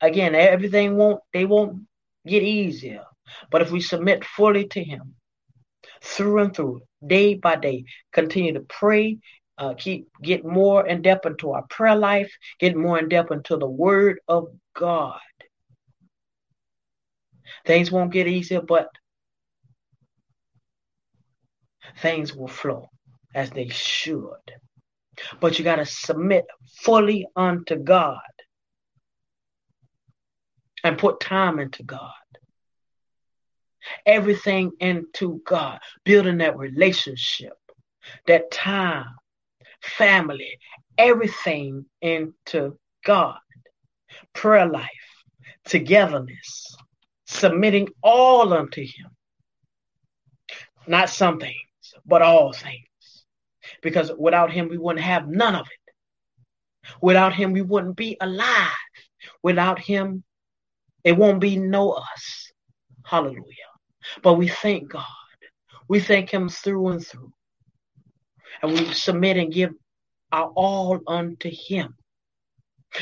[0.00, 1.82] Again everything won't they won't
[2.26, 3.04] get easier
[3.50, 5.14] but if we submit fully to him
[6.02, 9.18] through and through day by day continue to pray
[9.58, 13.56] uh, keep get more in depth into our prayer life get more in depth into
[13.56, 15.20] the word of god.
[17.66, 18.88] Things won't get easier but
[21.98, 22.88] things will flow
[23.34, 24.46] as they should
[25.40, 26.46] but you got to submit
[26.80, 28.18] fully unto God
[30.84, 32.12] and put time into God.
[34.04, 37.54] Everything into God, building that relationship,
[38.26, 39.14] that time,
[39.80, 40.58] family,
[40.96, 43.38] everything into God.
[44.34, 44.88] Prayer life,
[45.64, 46.76] togetherness,
[47.26, 49.10] submitting all unto Him.
[50.86, 51.54] Not some things,
[52.04, 52.87] but all things
[53.82, 56.92] because without him, we wouldn't have none of it.
[57.00, 58.72] Without him, we wouldn't be alive.
[59.42, 60.24] Without him,
[61.04, 62.52] it won't be no us.
[63.04, 63.44] Hallelujah.
[64.22, 65.04] But we thank God.
[65.88, 67.32] We thank him through and through.
[68.62, 69.70] And we submit and give
[70.32, 71.94] our all unto him.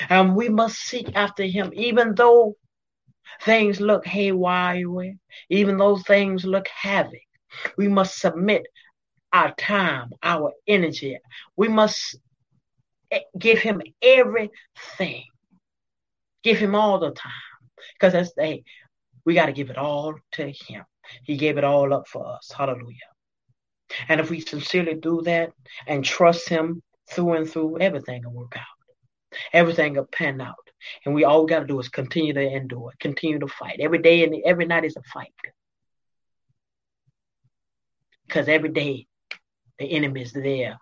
[0.09, 2.57] And we must seek after him, even though
[3.43, 5.15] things look haywire,
[5.49, 7.21] even though things look havoc.
[7.77, 8.67] We must submit
[9.37, 11.19] our time, our energy.
[11.57, 12.17] We must
[13.11, 15.25] eh, give him everything.
[16.43, 17.33] Give him all the time.
[17.95, 18.63] Because that's the
[19.25, 20.85] we got to give it all to him.
[21.25, 22.51] He gave it all up for us.
[22.57, 23.11] Hallelujah.
[24.09, 25.51] And if we sincerely do that
[25.87, 29.39] and trust him through and through, everything will work out.
[29.53, 30.55] Everything will pan out.
[31.05, 33.81] And we all got to do is continue to endure, continue to fight.
[33.81, 35.35] Every day and every night is a fight.
[38.27, 39.07] Because every day
[39.79, 40.79] the enemy is there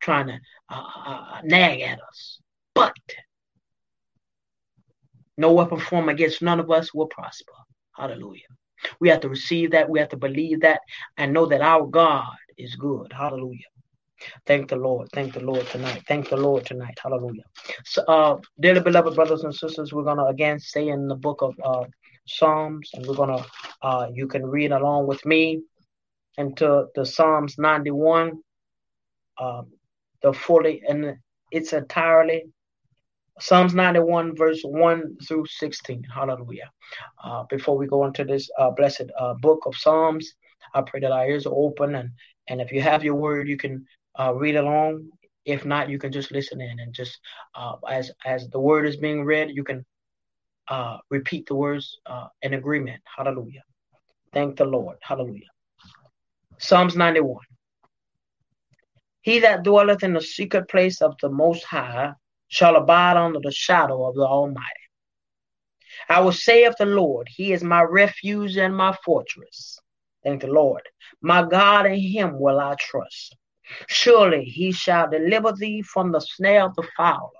[0.00, 0.38] trying to
[0.70, 2.40] uh, uh, nag at us.
[2.74, 2.94] But
[5.36, 7.52] no weapon formed against none of us will prosper.
[7.96, 8.48] Hallelujah.
[9.00, 9.88] We have to receive that.
[9.88, 10.80] We have to believe that
[11.16, 13.12] and know that our God is good.
[13.12, 13.64] Hallelujah.
[14.46, 15.08] Thank the Lord.
[15.12, 16.02] Thank the Lord tonight.
[16.08, 16.98] Thank the Lord tonight.
[17.02, 17.44] Hallelujah.
[17.84, 21.42] So, uh, dearly beloved brothers and sisters, we're going to again stay in the book
[21.42, 21.84] of uh,
[22.26, 23.46] Psalms and we're going to,
[23.82, 25.60] uh, you can read along with me
[26.38, 28.32] into the Psalms 91,
[29.40, 29.70] um,
[30.22, 31.16] the fully, and
[31.50, 32.44] it's entirely
[33.38, 36.02] Psalms 91, verse 1 through 16.
[36.04, 36.70] Hallelujah.
[37.22, 40.32] Uh, before we go into this uh, blessed uh, book of Psalms,
[40.74, 41.96] I pray that our ears are open.
[41.96, 42.10] And,
[42.48, 43.84] and if you have your word, you can
[44.18, 45.10] uh, read along.
[45.44, 47.18] If not, you can just listen in and just
[47.54, 49.84] uh, as as the word is being read, you can
[50.68, 51.98] uh, repeat the words
[52.42, 53.00] in agreement.
[53.16, 53.62] Hallelujah.
[54.32, 54.96] Thank the Lord.
[55.02, 55.46] Hallelujah.
[56.58, 57.36] Psalms 91.
[59.20, 62.12] He that dwelleth in the secret place of the Most High
[62.48, 64.64] shall abide under the shadow of the Almighty.
[66.08, 69.78] I will say of the Lord, He is my refuge and my fortress.
[70.22, 70.82] Thank the Lord.
[71.20, 73.36] My God, in Him will I trust.
[73.88, 77.30] Surely He shall deliver thee from the snare of the fowler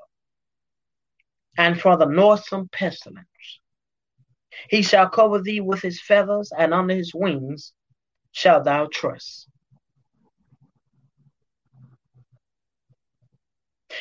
[1.57, 3.27] and from the noisome pestilence.
[4.69, 7.73] He shall cover thee with His feathers, and under His wings
[8.37, 9.49] shalt thou trust.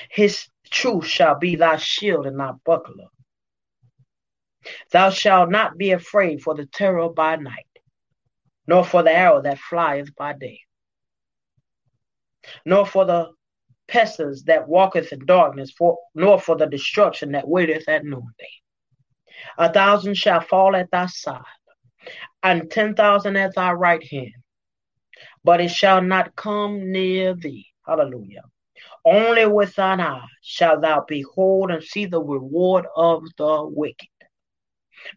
[0.09, 3.05] His truth shall be thy shield and thy buckler.
[4.91, 7.65] Thou shalt not be afraid for the terror by night,
[8.67, 10.59] nor for the arrow that flieth by day,
[12.65, 13.31] nor for the
[13.87, 18.55] pestilence that walketh in darkness, for, nor for the destruction that waiteth at noonday.
[19.57, 21.54] A thousand shall fall at thy side,
[22.45, 24.35] and ten thousand at thy right hand,
[25.43, 27.65] but it shall not come near thee.
[27.87, 28.43] Hallelujah.
[29.03, 34.09] Only with thine eyes shalt thou behold and see the reward of the wicked.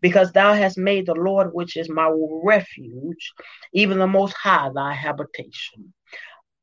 [0.00, 2.10] Because thou hast made the Lord, which is my
[2.42, 3.32] refuge,
[3.74, 5.92] even the Most High, thy habitation.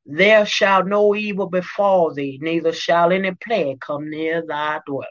[0.04, 5.06] There shall no evil befall thee, neither shall any plague come near thy dwelling.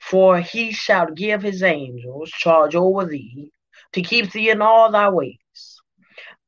[0.00, 3.52] For he shall give his angels charge over thee
[3.96, 5.80] to keep thee in all thy ways.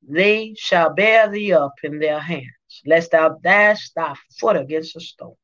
[0.07, 5.01] They shall bear thee up in their hands, lest thou dash thy foot against a
[5.01, 5.35] stone.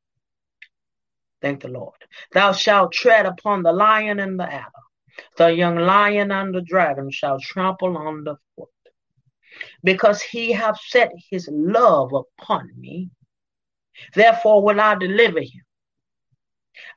[1.41, 1.95] Thank the Lord.
[2.31, 4.69] Thou shalt tread upon the lion and the adder.
[5.37, 8.69] The young lion and the dragon shall trample on the foot.
[9.83, 13.09] Because he hath set his love upon me,
[14.13, 15.65] therefore will I deliver him.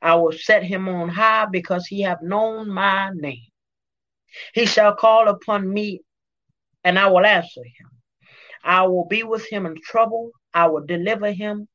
[0.03, 3.48] I will set him on high because he hath known my name.
[4.53, 6.01] He shall call upon me,
[6.83, 7.89] and I will answer him.
[8.63, 10.31] I will be with him in trouble.
[10.53, 11.67] I will deliver him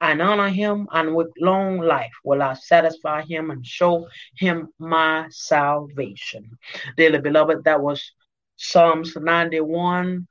[0.00, 5.26] and honor him, and with long life will I satisfy him and show him my
[5.30, 6.58] salvation.
[6.96, 8.12] Dearly beloved, that was
[8.56, 10.26] Psalms 91,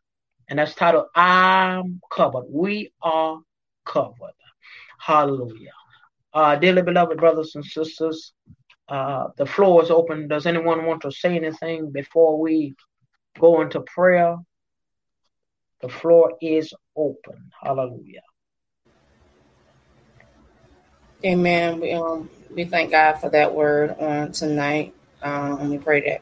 [0.50, 2.46] and that's titled I'm covered.
[2.50, 3.40] We are
[3.86, 4.36] covered.
[5.00, 5.72] Hallelujah.
[6.34, 8.34] Uh, dearly beloved brothers and sisters,
[8.92, 10.28] uh, the floor is open.
[10.28, 12.76] Does anyone want to say anything before we
[13.40, 14.36] go into prayer?
[15.80, 17.52] The floor is open.
[17.64, 18.22] Hallelujah.
[21.24, 21.80] Amen.
[21.80, 24.94] We um we thank God for that word on tonight.
[25.22, 26.22] Um, we pray that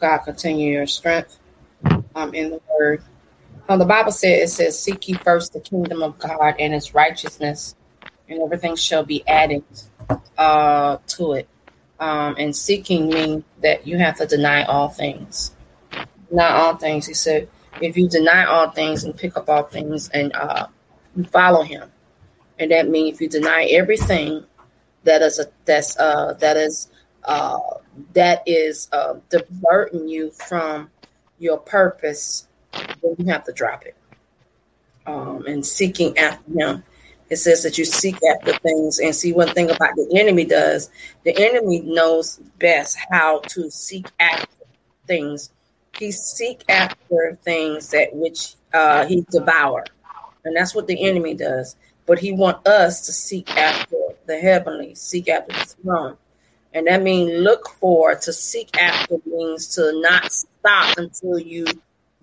[0.00, 1.38] God continue your strength
[2.14, 3.02] um in the word.
[3.68, 6.94] Um, the Bible says it says, "Seek ye first the kingdom of God and His
[6.94, 7.76] righteousness,
[8.30, 9.62] and everything shall be added
[10.38, 11.48] uh, to it."
[12.00, 15.52] Um, and seeking means that you have to deny all things.
[16.30, 17.06] Not all things.
[17.06, 17.48] He said,
[17.80, 20.68] if you deny all things and pick up all things and uh,
[21.30, 21.90] follow Him,
[22.58, 24.44] and that means if you deny everything
[25.04, 26.88] that is a that's uh that is
[27.24, 27.58] uh
[28.12, 30.90] that is uh diverting you from
[31.38, 33.96] your purpose, then you have to drop it.
[35.06, 36.82] Um, and seeking after him.
[37.30, 40.90] It says that you seek after things and see one thing about the enemy does.
[41.24, 44.46] The enemy knows best how to seek after
[45.06, 45.50] things.
[45.98, 49.84] He seek after things that which uh, he devour,
[50.44, 51.76] and that's what the enemy does
[52.08, 56.16] but he want us to seek after the heavenly, seek after the throne.
[56.72, 61.66] And that means look for, to seek after means to not stop until you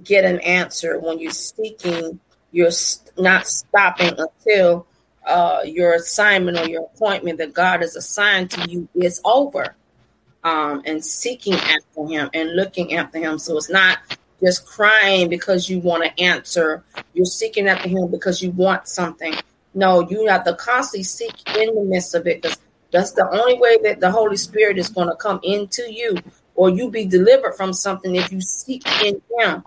[0.03, 0.97] get an answer.
[0.99, 2.19] When you're seeking,
[2.51, 2.71] you're
[3.19, 4.87] not stopping until
[5.25, 9.75] uh, your assignment or your appointment that God has assigned to you is over.
[10.43, 13.39] Um, and seeking after Him and looking after Him.
[13.39, 13.97] So it's not
[14.39, 16.83] just crying because you want to answer.
[17.15, 19.33] You're seeking after Him because you want something.
[19.73, 22.59] No, you have to constantly seek in the midst of it because
[22.91, 26.15] that's the only way that the Holy Spirit is going to come into you
[26.55, 29.63] or you be delivered from something if you seek in Him,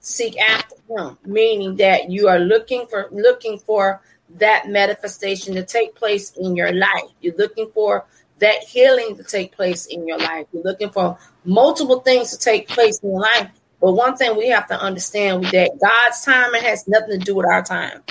[0.00, 4.00] seek after Him, meaning that you are looking for looking for
[4.36, 7.10] that manifestation to take place in your life.
[7.20, 8.06] You're looking for
[8.38, 10.46] that healing to take place in your life.
[10.52, 13.50] You're looking for multiple things to take place in your life.
[13.80, 17.34] But one thing we have to understand is that God's timing has nothing to do
[17.34, 18.02] with our time.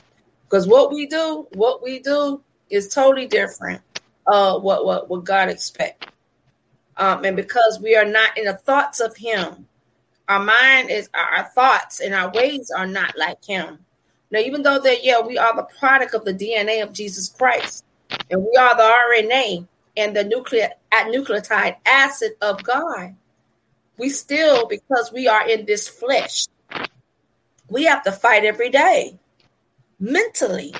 [0.44, 3.82] Because what we do, what we do is totally different.
[4.28, 6.08] Uh, what what what God expects.
[6.98, 9.68] Um, and because we are not in the thoughts of Him,
[10.28, 13.80] our mind is our thoughts and our ways are not like Him.
[14.32, 17.84] Now, even though that yeah, we are the product of the DNA of Jesus Christ,
[18.30, 19.68] and we are the RNA
[19.98, 23.16] and the nuclear nucleotide acid of God,
[23.98, 26.46] we still because we are in this flesh,
[27.70, 29.20] we have to fight every day
[30.00, 30.74] mentally.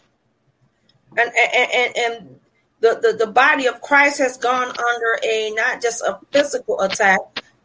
[1.18, 2.40] And and, and, and
[2.80, 7.20] the, the, the body of Christ has gone under a not just a physical attack,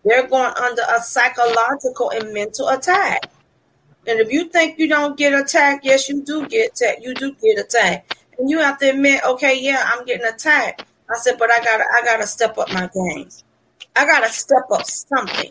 [0.05, 3.31] they're going under a psychological and mental attack.
[4.07, 7.03] And if you think you don't get attacked, yes, you do get attacked.
[7.03, 8.17] You do get attacked.
[8.39, 10.85] And you have to admit, okay, yeah, I'm getting attacked.
[11.11, 13.29] I said, but I gotta I gotta step up my game.
[13.95, 15.51] I gotta step up something.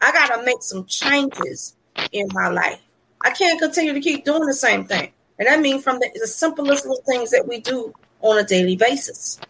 [0.00, 1.74] I gotta make some changes
[2.12, 2.80] in my life.
[3.22, 5.12] I can't continue to keep doing the same thing.
[5.38, 8.76] And I mean from the, the simplest little things that we do on a daily
[8.76, 9.40] basis.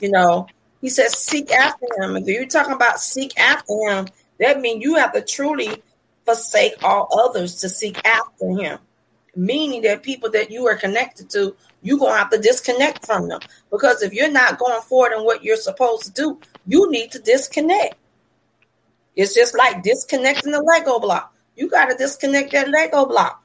[0.00, 0.46] You know,
[0.80, 2.16] he says, seek after him.
[2.16, 5.82] If you're talking about seek after him, that means you have to truly
[6.24, 8.78] forsake all others to seek after him.
[9.36, 13.28] Meaning that people that you are connected to, you're going to have to disconnect from
[13.28, 13.40] them.
[13.70, 17.18] Because if you're not going forward in what you're supposed to do, you need to
[17.18, 17.96] disconnect.
[19.16, 21.34] It's just like disconnecting the Lego block.
[21.56, 23.42] You got to disconnect that Lego block.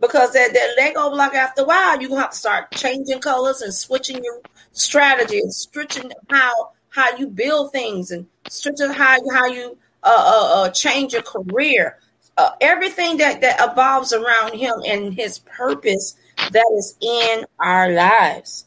[0.00, 3.20] Because that, that Lego block, after a while, you're going to have to start changing
[3.20, 4.40] colors and switching your
[4.72, 10.62] strategy and switching how how you build things and switching how, how you uh, uh,
[10.62, 11.98] uh, change your career.
[12.36, 16.16] Uh, everything that, that evolves around him and his purpose
[16.50, 18.66] that is in our lives.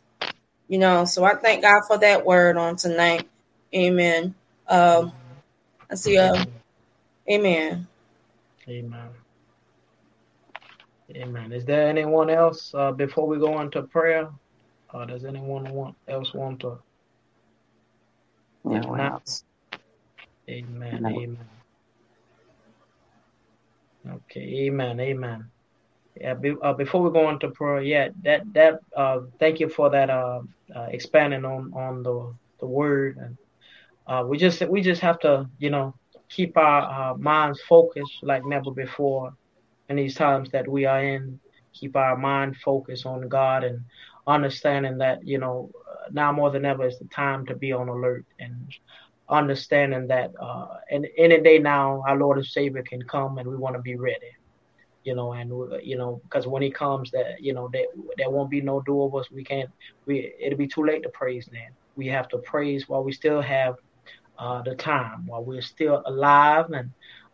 [0.68, 3.28] You know, so I thank God for that word on tonight.
[3.74, 4.36] Amen.
[4.68, 5.14] Um,
[5.90, 6.18] I see.
[6.18, 6.46] Uh,
[7.30, 7.88] amen.
[8.68, 9.10] Amen.
[11.16, 11.52] Amen.
[11.54, 14.30] Is there anyone else uh, before we go into prayer?
[14.94, 16.80] Uh, does anyone want else want to?
[18.64, 19.44] No else.
[20.50, 21.04] Amen.
[21.04, 21.10] No.
[21.10, 21.48] Amen.
[24.08, 24.68] Okay.
[24.68, 25.00] Amen.
[25.00, 25.52] Amen.
[26.16, 26.34] Yeah.
[26.36, 30.10] Be, uh, before we go into prayer, yeah, that that uh, thank you for that
[30.10, 30.42] uh,
[30.76, 33.38] uh expanding on on the the word and
[34.08, 35.94] uh, we just we just have to you know
[36.30, 39.34] keep our uh, minds focused like never before
[39.90, 41.40] in these times that we are in.
[41.74, 43.82] Keep our mind focused on God and
[44.26, 45.70] understanding that you know
[46.12, 48.74] now more than ever is the time to be on alert and
[49.30, 53.58] understanding that uh, in any day now our Lord and Savior can come and we
[53.58, 54.32] want to be ready.
[55.04, 55.50] You know, and
[55.84, 57.86] you know, because when He comes, that you know, there,
[58.18, 59.32] there won't be no do of us.
[59.32, 59.70] We can't.
[60.06, 61.70] We it'll be too late to praise then.
[61.96, 63.76] We have to praise while we still have
[64.38, 66.92] uh, the time while we're still alive and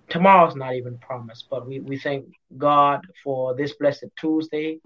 [0.10, 2.26] tomorrow's not even promised but we, we thank
[2.58, 4.80] god for this blessed tuesday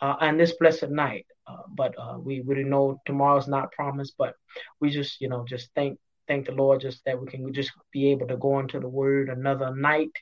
[0.00, 4.34] uh, and this blessed night uh, but uh, we really know tomorrow's not promised but
[4.80, 5.98] we just you know just thank
[6.30, 9.28] thank the lord just that we can just be able to go into the word
[9.28, 10.12] another night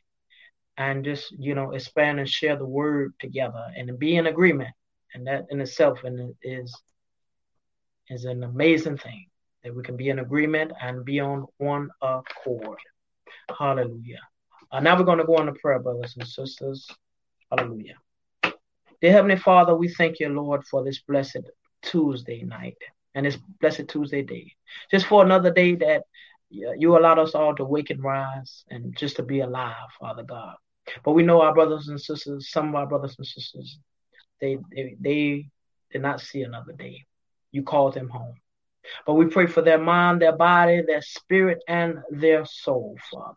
[0.79, 4.75] and just you know expand and share the word together and be in agreement
[5.13, 6.75] and that in itself and is
[8.09, 9.27] is an amazing thing
[9.63, 12.79] that we can be in agreement and be on one accord.
[13.59, 14.21] Hallelujah.
[14.73, 16.87] Uh, now we're going to go on to prayer, brothers and sisters.
[17.51, 17.97] Hallelujah.
[19.03, 21.51] Dear Heavenly Father, we thank you, Lord, for this blessed
[21.83, 22.79] Tuesday night
[23.19, 24.55] and this blessed Tuesday day.
[24.93, 26.05] Just for another day that
[26.51, 30.55] you allowed us all to wake and rise and just to be alive, Father God.
[31.05, 33.79] But we know our brothers and sisters, some of our brothers and sisters,
[34.41, 35.49] they they, they
[35.91, 37.05] did not see another day.
[37.51, 38.35] You called them home.
[39.05, 43.35] But we pray for their mind, their body, their spirit, and their soul, Father.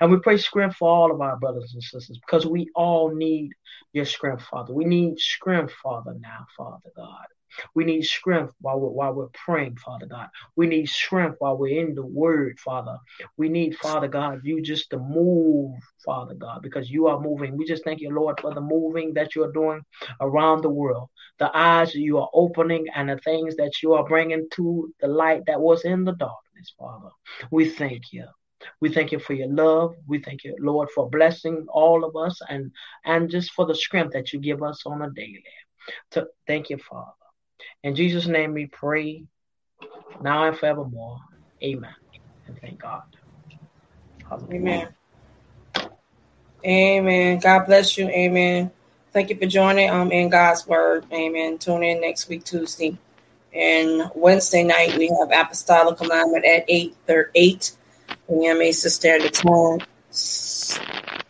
[0.00, 3.52] And we pray strength for all of our brothers and sisters because we all need
[3.92, 4.74] your strength, Father.
[4.74, 7.24] We need strength, Father, now, Father God.
[7.74, 10.28] We need strength while we're, while we're praying, Father God.
[10.56, 12.98] We need strength while we're in the Word, Father.
[13.36, 17.56] We need, Father God, you just to move, Father God, because you are moving.
[17.56, 19.82] We just thank you, Lord, for the moving that you are doing
[20.20, 24.48] around the world, the eyes you are opening, and the things that you are bringing
[24.54, 27.10] to the light that was in the darkness, Father.
[27.50, 28.26] We thank you.
[28.80, 29.94] We thank you for your love.
[30.06, 32.70] We thank you, Lord, for blessing all of us and
[33.04, 35.44] and just for the strength that you give us on a daily.
[36.12, 37.12] To, thank you, Father.
[37.82, 39.24] In Jesus' name we pray
[40.20, 41.18] now and forevermore.
[41.62, 41.94] Amen.
[42.46, 43.02] And thank God.
[44.50, 44.88] Amen.
[46.64, 47.38] Amen.
[47.40, 48.08] God bless you.
[48.08, 48.70] Amen.
[49.12, 51.06] Thank you for joining um in God's word.
[51.12, 51.58] Amen.
[51.58, 52.96] Tune in next week, Tuesday.
[53.52, 56.94] And Wednesday night we have Apostolic Alignment at 8
[57.34, 57.72] 8
[58.30, 58.62] a.m.
[58.62, 59.80] Eastern Standard Time.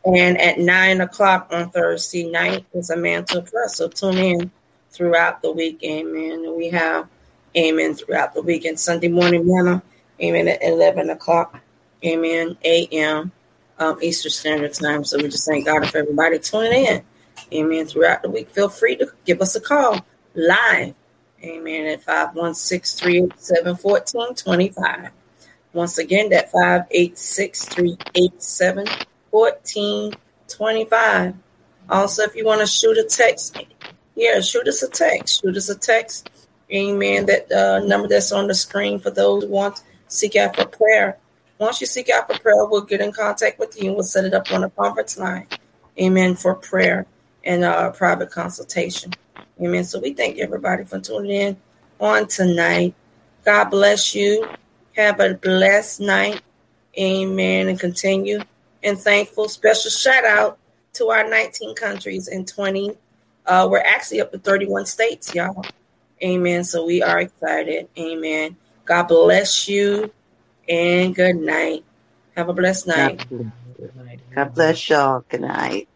[0.04, 3.76] And at 9 o'clock on Thursday night is a mantle press.
[3.76, 4.50] So tune in
[4.92, 5.82] throughout the week.
[5.82, 6.54] Amen.
[6.56, 7.08] we have
[7.56, 9.82] amen throughout the week and Sunday morning manna.
[10.20, 11.60] Amen at 11 o'clock.
[12.04, 12.56] Amen.
[12.64, 13.32] A.M.
[13.78, 15.04] Um, Eastern Standard Time.
[15.04, 17.02] So we just thank God for everybody tuning in.
[17.52, 17.86] Amen.
[17.86, 20.94] Throughout the week, feel free to give us a call live.
[21.42, 21.86] Amen.
[21.86, 25.10] At 516 387 1425.
[25.72, 28.86] Once again, that 586 387
[29.30, 31.34] 1425.
[31.88, 33.56] Also, if you want to shoot a text,
[34.14, 35.42] yeah, shoot us a text.
[35.42, 36.30] Shoot us a text.
[36.72, 37.26] Amen.
[37.26, 40.66] That uh, number that's on the screen for those who want to seek out for
[40.66, 41.18] prayer.
[41.58, 44.24] Once you seek out for prayer, we'll get in contact with you and we'll set
[44.24, 45.46] it up on a conference line.
[46.00, 46.34] Amen.
[46.34, 47.06] For prayer
[47.44, 49.12] and uh, private consultation.
[49.60, 49.84] Amen.
[49.84, 51.56] So we thank everybody for tuning in
[52.00, 52.94] on tonight.
[53.44, 54.48] God bless you.
[54.96, 56.40] Have a blessed night.
[56.98, 57.68] Amen.
[57.68, 58.40] And continue.
[58.82, 59.48] And thankful.
[59.48, 60.58] Special shout out
[60.94, 62.96] to our 19 countries in 20
[63.46, 65.68] uh, we're actually up to 31 states, y'all.
[66.22, 66.64] Amen.
[66.64, 67.88] So we are excited.
[67.98, 68.56] Amen.
[68.84, 70.12] God bless you
[70.68, 71.84] and good night.
[72.36, 73.20] Have a blessed night.
[74.34, 75.24] God bless y'all.
[75.28, 75.88] Good night.